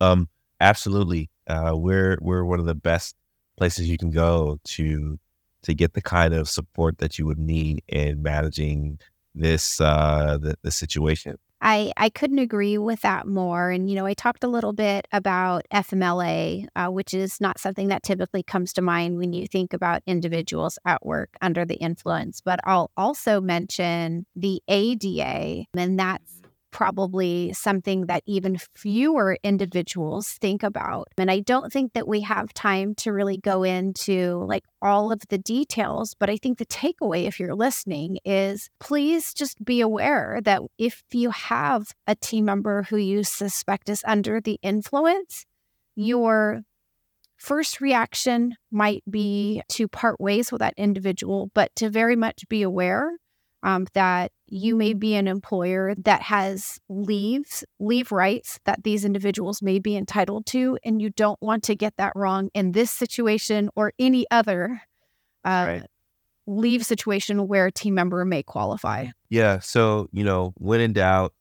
um, 0.00 0.28
absolutely, 0.60 1.30
uh, 1.46 1.72
we're 1.74 2.18
we're 2.20 2.44
one 2.44 2.60
of 2.60 2.66
the 2.66 2.74
best 2.74 3.16
places 3.56 3.88
you 3.88 3.98
can 3.98 4.10
go 4.10 4.58
to 4.64 5.18
to 5.66 5.74
get 5.74 5.92
the 5.94 6.02
kind 6.02 6.32
of 6.32 6.48
support 6.48 6.98
that 6.98 7.18
you 7.18 7.26
would 7.26 7.38
need 7.38 7.82
in 7.88 8.22
managing 8.22 8.98
this 9.34 9.80
uh, 9.80 10.38
the, 10.40 10.56
the 10.62 10.70
situation. 10.70 11.36
I, 11.60 11.92
I 11.96 12.10
couldn't 12.10 12.38
agree 12.38 12.76
with 12.76 13.00
that 13.00 13.26
more. 13.26 13.70
And, 13.70 13.88
you 13.88 13.96
know, 13.96 14.04
I 14.04 14.14
talked 14.14 14.44
a 14.44 14.48
little 14.48 14.74
bit 14.74 15.08
about 15.10 15.64
FMLA, 15.72 16.66
uh, 16.76 16.88
which 16.88 17.14
is 17.14 17.40
not 17.40 17.58
something 17.58 17.88
that 17.88 18.02
typically 18.02 18.42
comes 18.42 18.72
to 18.74 18.82
mind 18.82 19.16
when 19.16 19.32
you 19.32 19.46
think 19.46 19.72
about 19.72 20.02
individuals 20.06 20.78
at 20.84 21.04
work 21.04 21.30
under 21.40 21.64
the 21.64 21.76
influence. 21.76 22.42
But 22.42 22.60
I'll 22.64 22.90
also 22.96 23.40
mention 23.40 24.26
the 24.36 24.62
ADA, 24.68 25.64
and 25.76 25.98
that's 25.98 26.35
probably 26.76 27.54
something 27.54 28.04
that 28.04 28.22
even 28.26 28.58
fewer 28.74 29.38
individuals 29.42 30.32
think 30.32 30.62
about. 30.62 31.08
And 31.16 31.30
I 31.30 31.40
don't 31.40 31.72
think 31.72 31.94
that 31.94 32.06
we 32.06 32.20
have 32.20 32.52
time 32.52 32.94
to 32.96 33.14
really 33.14 33.38
go 33.38 33.62
into 33.62 34.44
like 34.46 34.62
all 34.82 35.10
of 35.10 35.22
the 35.30 35.38
details, 35.38 36.12
but 36.12 36.28
I 36.28 36.36
think 36.36 36.58
the 36.58 36.66
takeaway, 36.66 37.26
if 37.26 37.40
you're 37.40 37.54
listening, 37.54 38.18
is 38.26 38.68
please 38.78 39.32
just 39.32 39.64
be 39.64 39.80
aware 39.80 40.38
that 40.44 40.60
if 40.76 41.02
you 41.12 41.30
have 41.30 41.94
a 42.06 42.14
team 42.14 42.44
member 42.44 42.82
who 42.82 42.98
you 42.98 43.24
suspect 43.24 43.88
is 43.88 44.04
under 44.06 44.38
the 44.38 44.58
influence, 44.60 45.46
your 45.94 46.60
first 47.38 47.80
reaction 47.80 48.54
might 48.70 49.02
be 49.08 49.62
to 49.70 49.88
part 49.88 50.20
ways 50.20 50.52
with 50.52 50.58
that 50.58 50.74
individual, 50.76 51.50
but 51.54 51.74
to 51.76 51.88
very 51.88 52.16
much 52.16 52.46
be 52.50 52.60
aware 52.60 53.12
um, 53.62 53.86
that 53.94 54.32
you 54.46 54.76
may 54.76 54.94
be 54.94 55.14
an 55.14 55.26
employer 55.26 55.94
that 55.96 56.22
has 56.22 56.78
leaves, 56.88 57.64
leave 57.80 58.12
rights 58.12 58.60
that 58.64 58.84
these 58.84 59.04
individuals 59.04 59.62
may 59.62 59.78
be 59.78 59.96
entitled 59.96 60.46
to, 60.46 60.78
and 60.84 61.02
you 61.02 61.10
don't 61.10 61.40
want 61.42 61.64
to 61.64 61.74
get 61.74 61.94
that 61.96 62.12
wrong 62.14 62.50
in 62.54 62.72
this 62.72 62.90
situation 62.90 63.68
or 63.74 63.92
any 63.98 64.26
other 64.30 64.82
uh, 65.44 65.64
right. 65.68 65.82
leave 66.46 66.84
situation 66.84 67.48
where 67.48 67.66
a 67.66 67.72
team 67.72 67.94
member 67.94 68.24
may 68.24 68.42
qualify. 68.42 69.06
Yeah. 69.30 69.58
So, 69.60 70.08
you 70.12 70.24
know, 70.24 70.52
when 70.58 70.80
in 70.80 70.92
doubt, 70.92 71.32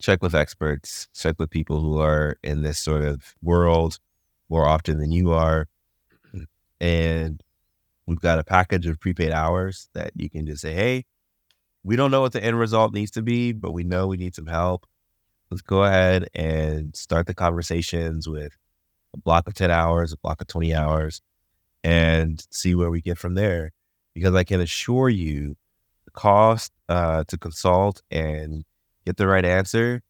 check 0.00 0.22
with 0.22 0.34
experts, 0.34 1.08
check 1.14 1.36
with 1.38 1.50
people 1.50 1.80
who 1.80 2.00
are 2.00 2.38
in 2.42 2.62
this 2.62 2.78
sort 2.78 3.04
of 3.04 3.36
world 3.42 3.98
more 4.48 4.66
often 4.66 4.98
than 4.98 5.12
you 5.12 5.32
are. 5.32 5.68
And 6.80 7.42
we've 8.10 8.20
got 8.20 8.40
a 8.40 8.44
package 8.44 8.86
of 8.86 8.98
prepaid 8.98 9.30
hours 9.30 9.88
that 9.94 10.10
you 10.16 10.28
can 10.28 10.44
just 10.44 10.62
say, 10.62 10.74
hey, 10.74 11.04
we 11.84 11.94
don't 11.94 12.10
know 12.10 12.20
what 12.20 12.32
the 12.32 12.42
end 12.42 12.58
result 12.58 12.92
needs 12.92 13.12
to 13.12 13.22
be, 13.22 13.52
but 13.52 13.70
we 13.70 13.84
know 13.84 14.08
we 14.08 14.16
need 14.16 14.34
some 14.34 14.48
help. 14.48 14.84
Let's 15.48 15.62
go 15.62 15.84
ahead 15.84 16.28
and 16.34 16.94
start 16.96 17.28
the 17.28 17.34
conversations 17.34 18.28
with 18.28 18.56
a 19.14 19.18
block 19.18 19.46
of 19.46 19.54
10 19.54 19.70
hours, 19.70 20.12
a 20.12 20.16
block 20.16 20.40
of 20.40 20.48
20 20.48 20.74
hours, 20.74 21.22
and 21.84 22.44
see 22.50 22.74
where 22.74 22.90
we 22.90 23.00
get 23.00 23.16
from 23.16 23.34
there. 23.34 23.70
Because 24.12 24.34
I 24.34 24.42
can 24.42 24.60
assure 24.60 25.08
you 25.08 25.56
the 26.04 26.10
cost 26.10 26.72
uh, 26.88 27.22
to 27.28 27.38
consult 27.38 28.02
and 28.10 28.64
get 29.06 29.18
the 29.18 29.28
right 29.28 29.44
answer 29.44 30.02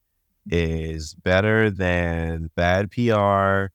is 0.51 1.13
better 1.13 1.71
than 1.71 2.51
bad 2.57 2.91
PR, 2.91 3.67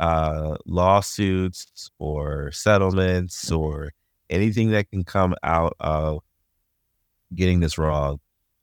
uh, 0.00 0.56
lawsuits, 0.66 1.90
or 2.00 2.50
settlements, 2.50 3.52
or 3.52 3.92
anything 4.28 4.70
that 4.70 4.90
can 4.90 5.04
come 5.04 5.34
out 5.44 5.76
of 5.78 6.20
getting 7.32 7.60
this 7.60 7.78
wrong, 7.78 8.18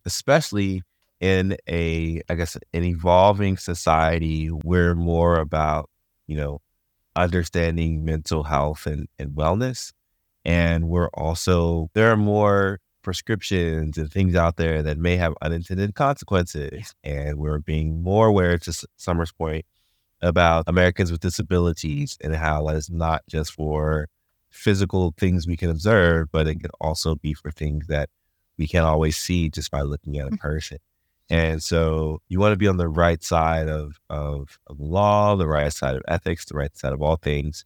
especially 0.06 0.82
in 1.21 1.56
a, 1.69 2.21
I 2.28 2.36
guess, 2.36 2.58
an 2.73 2.84
evolving 2.84 3.58
society. 3.58 4.50
We're 4.52 4.95
more 4.95 5.39
about, 5.39 5.89
you 6.28 6.36
know, 6.36 6.60
understanding 7.15 8.04
mental 8.04 8.43
health 8.43 8.86
and, 8.86 9.08
and 9.17 9.32
wellness. 9.32 9.93
And 10.45 10.89
we're 10.89 11.10
also, 11.10 11.89
there 11.93 12.12
are 12.12 12.17
more 12.17 12.80
prescriptions 13.02 13.97
and 13.97 14.12
things 14.12 14.36
out 14.36 14.58
there 14.58 14.84
that 14.84 14.97
may 14.97 15.17
have 15.17 15.34
unintended 15.41 15.95
consequences. 15.95 16.93
And 17.04 17.38
we're 17.38 17.60
being 17.60 18.04
more 18.04 18.28
aware, 18.28 18.58
to 18.58 18.88
Sommer's 18.97 19.32
point, 19.32 19.65
about 20.21 20.65
Americans 20.67 21.12
with 21.12 21.21
disabilities 21.21 22.17
and 22.21 22.36
how 22.36 22.65
that 22.67 22.75
is 22.75 22.89
not 22.89 23.23
just 23.27 23.53
for 23.53 24.08
physical 24.49 25.13
things 25.17 25.47
we 25.47 25.58
can 25.58 25.69
observe, 25.69 26.30
but 26.32 26.47
it 26.47 26.60
can 26.60 26.71
also 26.82 27.15
be 27.15 27.34
for 27.34 27.51
things 27.51 27.88
that 27.88 28.10
we 28.58 28.67
can't 28.67 28.86
always 28.86 29.17
see 29.17 29.49
just 29.49 29.69
by 29.69 29.82
looking 29.82 30.17
at 30.17 30.27
a 30.27 30.30
mm-hmm. 30.30 30.38
person. 30.38 30.77
And 31.30 31.62
so 31.62 32.21
you 32.30 32.39
want 32.39 32.53
to 32.53 32.58
be 32.58 32.67
on 32.67 32.77
the 32.77 32.88
right 32.88 33.21
side 33.21 33.67
of, 33.67 33.99
of, 34.10 34.58
of 34.67 34.80
law, 34.80 35.36
the 35.36 35.47
right 35.47 35.71
side 35.71 35.95
of 35.95 36.01
ethics, 36.08 36.45
the 36.45 36.56
right 36.56 36.75
side 36.75 36.93
of 36.93 37.01
all 37.01 37.17
things. 37.17 37.65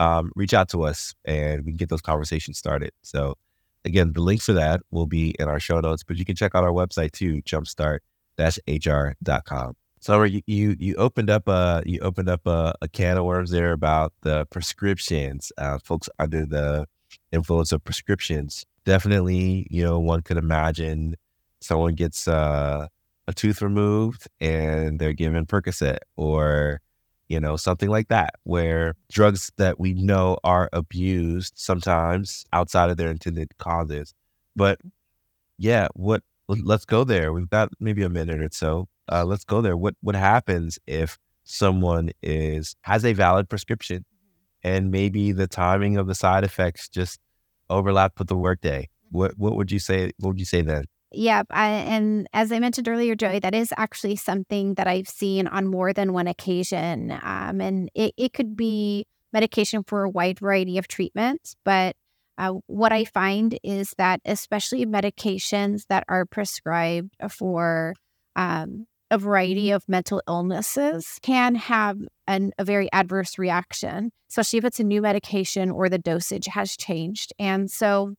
Um, 0.00 0.32
reach 0.34 0.54
out 0.54 0.70
to 0.70 0.82
us 0.82 1.14
and 1.24 1.64
we 1.64 1.72
can 1.72 1.76
get 1.76 1.90
those 1.90 2.00
conversations 2.00 2.58
started. 2.58 2.90
So 3.02 3.36
Again, 3.84 4.12
the 4.12 4.20
link 4.20 4.40
for 4.40 4.52
that 4.52 4.80
will 4.90 5.06
be 5.06 5.34
in 5.38 5.48
our 5.48 5.58
show 5.58 5.80
notes, 5.80 6.04
but 6.04 6.16
you 6.16 6.24
can 6.24 6.36
check 6.36 6.54
out 6.54 6.62
our 6.64 6.70
website 6.70 7.10
too, 7.12 7.42
jumpstart-hr.com. 7.42 9.76
So 10.02 10.24
you, 10.24 10.42
you 10.48 10.76
you 10.80 10.96
opened 10.96 11.30
up 11.30 11.46
a 11.46 11.82
you 11.86 12.00
opened 12.00 12.28
up 12.28 12.44
a, 12.44 12.74
a 12.82 12.88
can 12.88 13.18
of 13.18 13.24
worms 13.24 13.52
there 13.52 13.70
about 13.72 14.12
the 14.22 14.46
prescriptions. 14.46 15.52
Uh, 15.56 15.78
folks 15.78 16.08
under 16.18 16.44
the 16.44 16.86
influence 17.30 17.70
of 17.70 17.84
prescriptions. 17.84 18.66
Definitely, 18.84 19.68
you 19.70 19.84
know, 19.84 20.00
one 20.00 20.22
could 20.22 20.38
imagine 20.38 21.16
someone 21.60 21.94
gets 21.94 22.26
uh, 22.26 22.88
a 23.28 23.32
tooth 23.32 23.62
removed 23.62 24.26
and 24.40 24.98
they're 24.98 25.12
given 25.12 25.46
Percocet 25.46 25.98
or 26.16 26.80
you 27.28 27.40
know, 27.40 27.56
something 27.56 27.88
like 27.88 28.08
that, 28.08 28.34
where 28.44 28.94
drugs 29.10 29.52
that 29.56 29.80
we 29.80 29.94
know 29.94 30.36
are 30.44 30.68
abused 30.72 31.54
sometimes 31.56 32.44
outside 32.52 32.90
of 32.90 32.96
their 32.98 33.10
intended 33.10 33.56
causes. 33.58 34.14
But 34.56 34.80
yeah, 35.58 35.88
what 35.94 36.22
let's 36.48 36.84
go 36.84 37.04
there. 37.04 37.32
We've 37.32 37.48
got 37.48 37.70
maybe 37.80 38.02
a 38.02 38.10
minute 38.10 38.42
or 38.42 38.48
so. 38.52 38.88
Uh, 39.12 39.24
let's 39.24 39.44
go 39.44 39.60
there. 39.60 39.76
What 39.76 39.94
what 40.00 40.14
happens 40.14 40.78
if 40.86 41.18
someone 41.44 42.10
is 42.22 42.76
has 42.82 43.04
a 43.04 43.12
valid 43.12 43.48
prescription 43.48 44.04
and 44.62 44.90
maybe 44.90 45.32
the 45.32 45.46
timing 45.46 45.98
of 45.98 46.06
the 46.06 46.14
side 46.14 46.44
effects 46.44 46.88
just 46.88 47.20
overlap 47.68 48.18
with 48.18 48.28
the 48.28 48.36
workday? 48.36 48.88
What 49.10 49.32
what 49.36 49.54
would 49.56 49.70
you 49.70 49.78
say? 49.78 50.12
What 50.18 50.30
would 50.30 50.38
you 50.38 50.46
say 50.46 50.62
then? 50.62 50.84
Yep. 51.14 51.48
I, 51.50 51.68
and 51.68 52.26
as 52.32 52.50
I 52.52 52.58
mentioned 52.58 52.88
earlier, 52.88 53.14
Joey, 53.14 53.38
that 53.40 53.54
is 53.54 53.74
actually 53.76 54.16
something 54.16 54.74
that 54.74 54.86
I've 54.86 55.08
seen 55.08 55.46
on 55.46 55.66
more 55.66 55.92
than 55.92 56.14
one 56.14 56.26
occasion. 56.26 57.10
Um, 57.22 57.60
and 57.60 57.90
it, 57.94 58.14
it 58.16 58.32
could 58.32 58.56
be 58.56 59.06
medication 59.30 59.84
for 59.84 60.04
a 60.04 60.08
wide 60.08 60.38
variety 60.38 60.78
of 60.78 60.88
treatments. 60.88 61.54
But 61.66 61.96
uh, 62.38 62.54
what 62.66 62.92
I 62.92 63.04
find 63.04 63.58
is 63.62 63.92
that, 63.98 64.22
especially 64.24 64.86
medications 64.86 65.82
that 65.88 66.04
are 66.08 66.24
prescribed 66.24 67.14
for 67.28 67.92
um, 68.34 68.86
a 69.12 69.18
variety 69.18 69.70
of 69.70 69.88
mental 69.88 70.20
illnesses, 70.26 71.20
can 71.22 71.54
have 71.54 71.98
an, 72.26 72.50
a 72.58 72.64
very 72.64 72.90
adverse 72.92 73.38
reaction, 73.38 74.10
especially 74.28 74.58
if 74.58 74.64
it's 74.64 74.80
a 74.80 74.84
new 74.84 75.00
medication 75.00 75.70
or 75.70 75.88
the 75.88 75.98
dosage 75.98 76.46
has 76.46 76.76
changed. 76.76 77.32
And 77.38 77.70
so, 77.70 78.14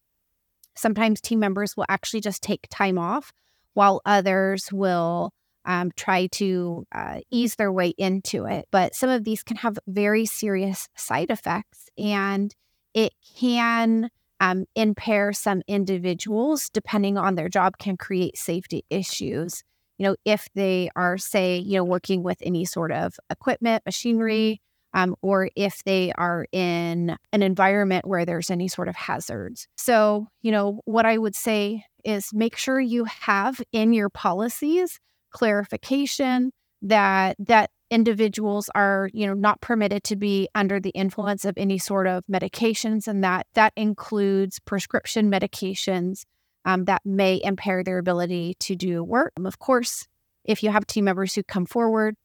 Sometimes 0.75 1.21
team 1.21 1.39
members 1.39 1.77
will 1.77 1.85
actually 1.87 2.21
just 2.21 2.41
take 2.41 2.67
time 2.69 2.97
off, 2.97 3.31
while 3.73 4.01
others 4.05 4.69
will 4.71 5.31
um, 5.65 5.91
try 5.95 6.27
to 6.27 6.85
uh, 6.91 7.19
ease 7.31 7.55
their 7.55 7.71
way 7.71 7.93
into 7.97 8.45
it. 8.45 8.65
But 8.71 8.95
some 8.95 9.09
of 9.09 9.23
these 9.23 9.43
can 9.43 9.57
have 9.57 9.77
very 9.87 10.25
serious 10.25 10.87
side 10.95 11.29
effects, 11.29 11.89
and 11.97 12.53
it 12.93 13.13
can 13.37 14.09
um, 14.39 14.65
impair 14.75 15.31
some 15.31 15.61
individuals, 15.67 16.69
depending 16.73 17.17
on 17.17 17.35
their 17.35 17.49
job, 17.49 17.77
can 17.77 17.95
create 17.95 18.37
safety 18.37 18.83
issues. 18.89 19.63
You 20.03 20.09
know, 20.09 20.15
if 20.25 20.49
they 20.53 20.89
are, 20.97 21.17
say, 21.17 21.59
you 21.59 21.77
know, 21.77 21.85
working 21.85 22.23
with 22.23 22.37
any 22.41 22.65
sort 22.65 22.91
of 22.91 23.17
equipment, 23.29 23.83
machinery, 23.85 24.59
um, 24.93 25.15
or 25.21 25.49
if 25.55 25.81
they 25.85 26.11
are 26.17 26.45
in 26.51 27.15
an 27.31 27.41
environment 27.41 28.05
where 28.05 28.25
there's 28.25 28.51
any 28.51 28.67
sort 28.67 28.89
of 28.89 28.97
hazards. 28.97 29.65
So, 29.77 30.27
you 30.41 30.51
know, 30.51 30.81
what 30.83 31.05
I 31.05 31.17
would 31.17 31.35
say 31.35 31.85
is 32.03 32.33
make 32.33 32.57
sure 32.57 32.81
you 32.81 33.05
have 33.05 33.61
in 33.71 33.93
your 33.93 34.09
policies 34.09 34.99
clarification 35.31 36.51
that 36.81 37.37
that 37.39 37.69
individuals 37.89 38.69
are 38.75 39.09
you 39.13 39.25
know 39.25 39.33
not 39.33 39.61
permitted 39.61 40.03
to 40.03 40.15
be 40.17 40.49
under 40.53 40.81
the 40.81 40.89
influence 40.89 41.45
of 41.45 41.53
any 41.57 41.77
sort 41.77 42.07
of 42.07 42.23
medications 42.29 43.07
and 43.07 43.23
that 43.23 43.47
that 43.53 43.71
includes 43.77 44.59
prescription 44.59 45.31
medications 45.31 46.23
um, 46.65 46.85
that 46.85 47.01
may 47.05 47.39
impair 47.43 47.83
their 47.83 47.97
ability 47.97 48.55
to 48.59 48.75
do 48.75 49.03
work. 49.03 49.33
Of 49.43 49.59
course 49.59 50.07
if 50.43 50.61
you 50.61 50.69
have 50.71 50.85
team 50.85 51.05
members 51.05 51.35
who 51.35 51.43
come 51.43 51.65
forward 51.65 52.15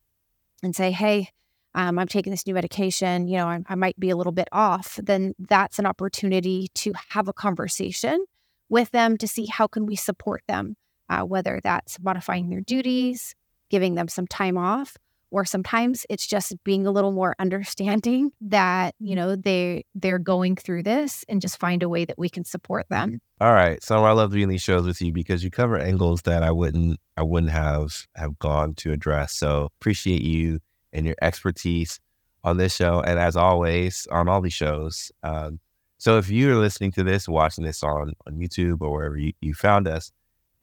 and 0.63 0.75
say 0.75 0.91
hey 0.91 1.29
um, 1.75 1.99
I'm 1.99 2.09
taking 2.09 2.31
this 2.31 2.47
new 2.47 2.55
medication, 2.55 3.29
you 3.29 3.37
know, 3.37 3.47
I, 3.47 3.61
I 3.69 3.75
might 3.75 4.01
be 4.01 4.11
a 4.11 4.17
little 4.17 4.33
bit 4.33 4.49
off, 4.51 4.99
then 5.03 5.35
that's 5.39 5.79
an 5.79 5.87
opportunity 5.87 6.69
to 6.77 6.93
have 7.11 7.29
a 7.29 7.33
conversation 7.33 8.25
with 8.69 8.91
them 8.91 9.17
to 9.19 9.29
see 9.29 9.47
how 9.47 9.67
can 9.67 9.87
we 9.87 9.95
support 9.95 10.43
them, 10.49 10.77
uh, 11.09 11.23
whether 11.23 11.61
that's 11.63 12.01
modifying 12.01 12.49
their 12.49 12.63
duties, 12.63 13.35
giving 13.71 13.95
them 13.95 14.09
some 14.09 14.27
time 14.27 14.57
off, 14.57 14.97
or 15.31 15.45
sometimes 15.45 16.07
it's 16.09 16.27
just 16.27 16.55
being 16.65 16.87
a 16.87 16.91
little 16.91 17.13
more 17.13 17.35
understanding 17.39 18.31
that 18.41 18.95
you 18.99 19.15
know 19.15 19.37
they 19.37 19.85
they're 19.95 20.19
going 20.19 20.57
through 20.57 20.83
this 20.83 21.25
and 21.29 21.41
just 21.41 21.59
find 21.59 21.83
a 21.83 21.89
way 21.89 22.05
that 22.05 22.19
we 22.19 22.29
can 22.29 22.45
support 22.45 22.87
them 22.89 23.21
all 23.41 23.53
right 23.53 23.83
so 23.83 24.05
i 24.05 24.13
love 24.13 24.33
doing 24.33 24.49
these 24.49 24.63
shows 24.63 24.87
with 24.87 25.01
you 25.01 25.13
because 25.13 25.45
you 25.45 25.51
cover 25.51 25.79
angles 25.79 26.23
that 26.23 26.43
i 26.43 26.51
wouldn't 26.51 26.99
i 27.17 27.23
wouldn't 27.23 27.53
have 27.53 28.07
have 28.17 28.39
gone 28.39 28.75
to 28.75 28.93
address 28.93 29.33
so 29.33 29.69
appreciate 29.81 30.23
you 30.23 30.61
and 30.93 31.07
your 31.07 31.17
expertise 31.21 32.01
on 32.45 32.57
this 32.57 32.75
show, 32.75 33.01
and 33.01 33.19
as 33.19 33.37
always 33.37 34.07
on 34.11 34.29
all 34.29 34.41
these 34.41 34.53
shows. 34.53 35.13
Um, 35.23 35.61
so 35.99 36.19
if 36.19 36.31
you're 36.31 36.57
listening 36.57 36.93
to 36.93 37.05
this, 37.05 37.29
watching 37.29 37.65
this 37.65 37.83
on 37.83 38.15
on 38.27 38.35
YouTube 38.35 38.81
or 38.81 38.93
wherever 38.93 39.17
you, 39.17 39.33
you 39.41 39.55
found 39.55 39.89
us, 39.89 40.13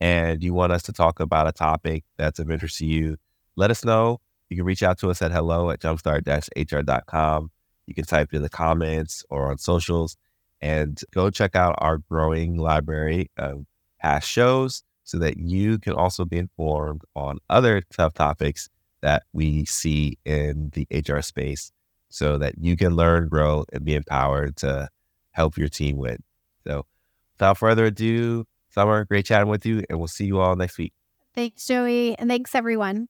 and 0.00 0.42
you 0.42 0.54
want 0.54 0.72
us 0.72 0.82
to 0.84 0.92
talk 0.92 1.20
about 1.20 1.48
a 1.48 1.52
topic 1.52 2.04
that's 2.16 2.38
of 2.38 2.50
interest 2.50 2.78
to 2.78 2.86
you, 2.86 3.16
let 3.56 3.70
us 3.70 3.84
know. 3.84 4.20
You 4.48 4.56
can 4.56 4.66
reach 4.66 4.82
out 4.82 4.98
to 4.98 5.10
us 5.10 5.22
at 5.22 5.32
hello 5.32 5.70
at 5.70 5.80
jumpstart-hr.com. 5.80 7.50
You 7.86 7.94
can 7.94 8.04
type 8.04 8.32
in 8.32 8.42
the 8.42 8.48
comments 8.48 9.24
or 9.30 9.50
on 9.50 9.58
socials 9.58 10.16
and 10.60 11.00
go 11.12 11.30
check 11.30 11.54
out 11.54 11.74
our 11.78 11.98
growing 11.98 12.56
library 12.56 13.30
of 13.36 13.66
past 14.00 14.28
shows 14.28 14.82
so 15.04 15.18
that 15.18 15.36
you 15.36 15.78
can 15.78 15.92
also 15.92 16.24
be 16.24 16.38
informed 16.38 17.02
on 17.14 17.38
other 17.48 17.82
tough 17.92 18.14
topics 18.14 18.68
that 19.02 19.24
we 19.32 19.64
see 19.64 20.18
in 20.24 20.70
the 20.74 20.86
HR 20.90 21.20
space 21.20 21.70
so 22.08 22.38
that 22.38 22.54
you 22.58 22.76
can 22.76 22.96
learn, 22.96 23.28
grow, 23.28 23.64
and 23.72 23.84
be 23.84 23.94
empowered 23.94 24.56
to 24.56 24.88
help 25.30 25.56
your 25.56 25.68
team 25.68 25.96
win. 25.96 26.22
So 26.66 26.86
without 27.34 27.58
further 27.58 27.86
ado, 27.86 28.46
Sommer, 28.70 29.04
great 29.04 29.24
chatting 29.24 29.48
with 29.48 29.64
you, 29.64 29.84
and 29.88 29.98
we'll 29.98 30.08
see 30.08 30.26
you 30.26 30.38
all 30.38 30.54
next 30.56 30.76
week. 30.76 30.92
Thanks, 31.34 31.66
Joey, 31.66 32.16
and 32.18 32.28
thanks, 32.28 32.54
everyone. 32.54 33.08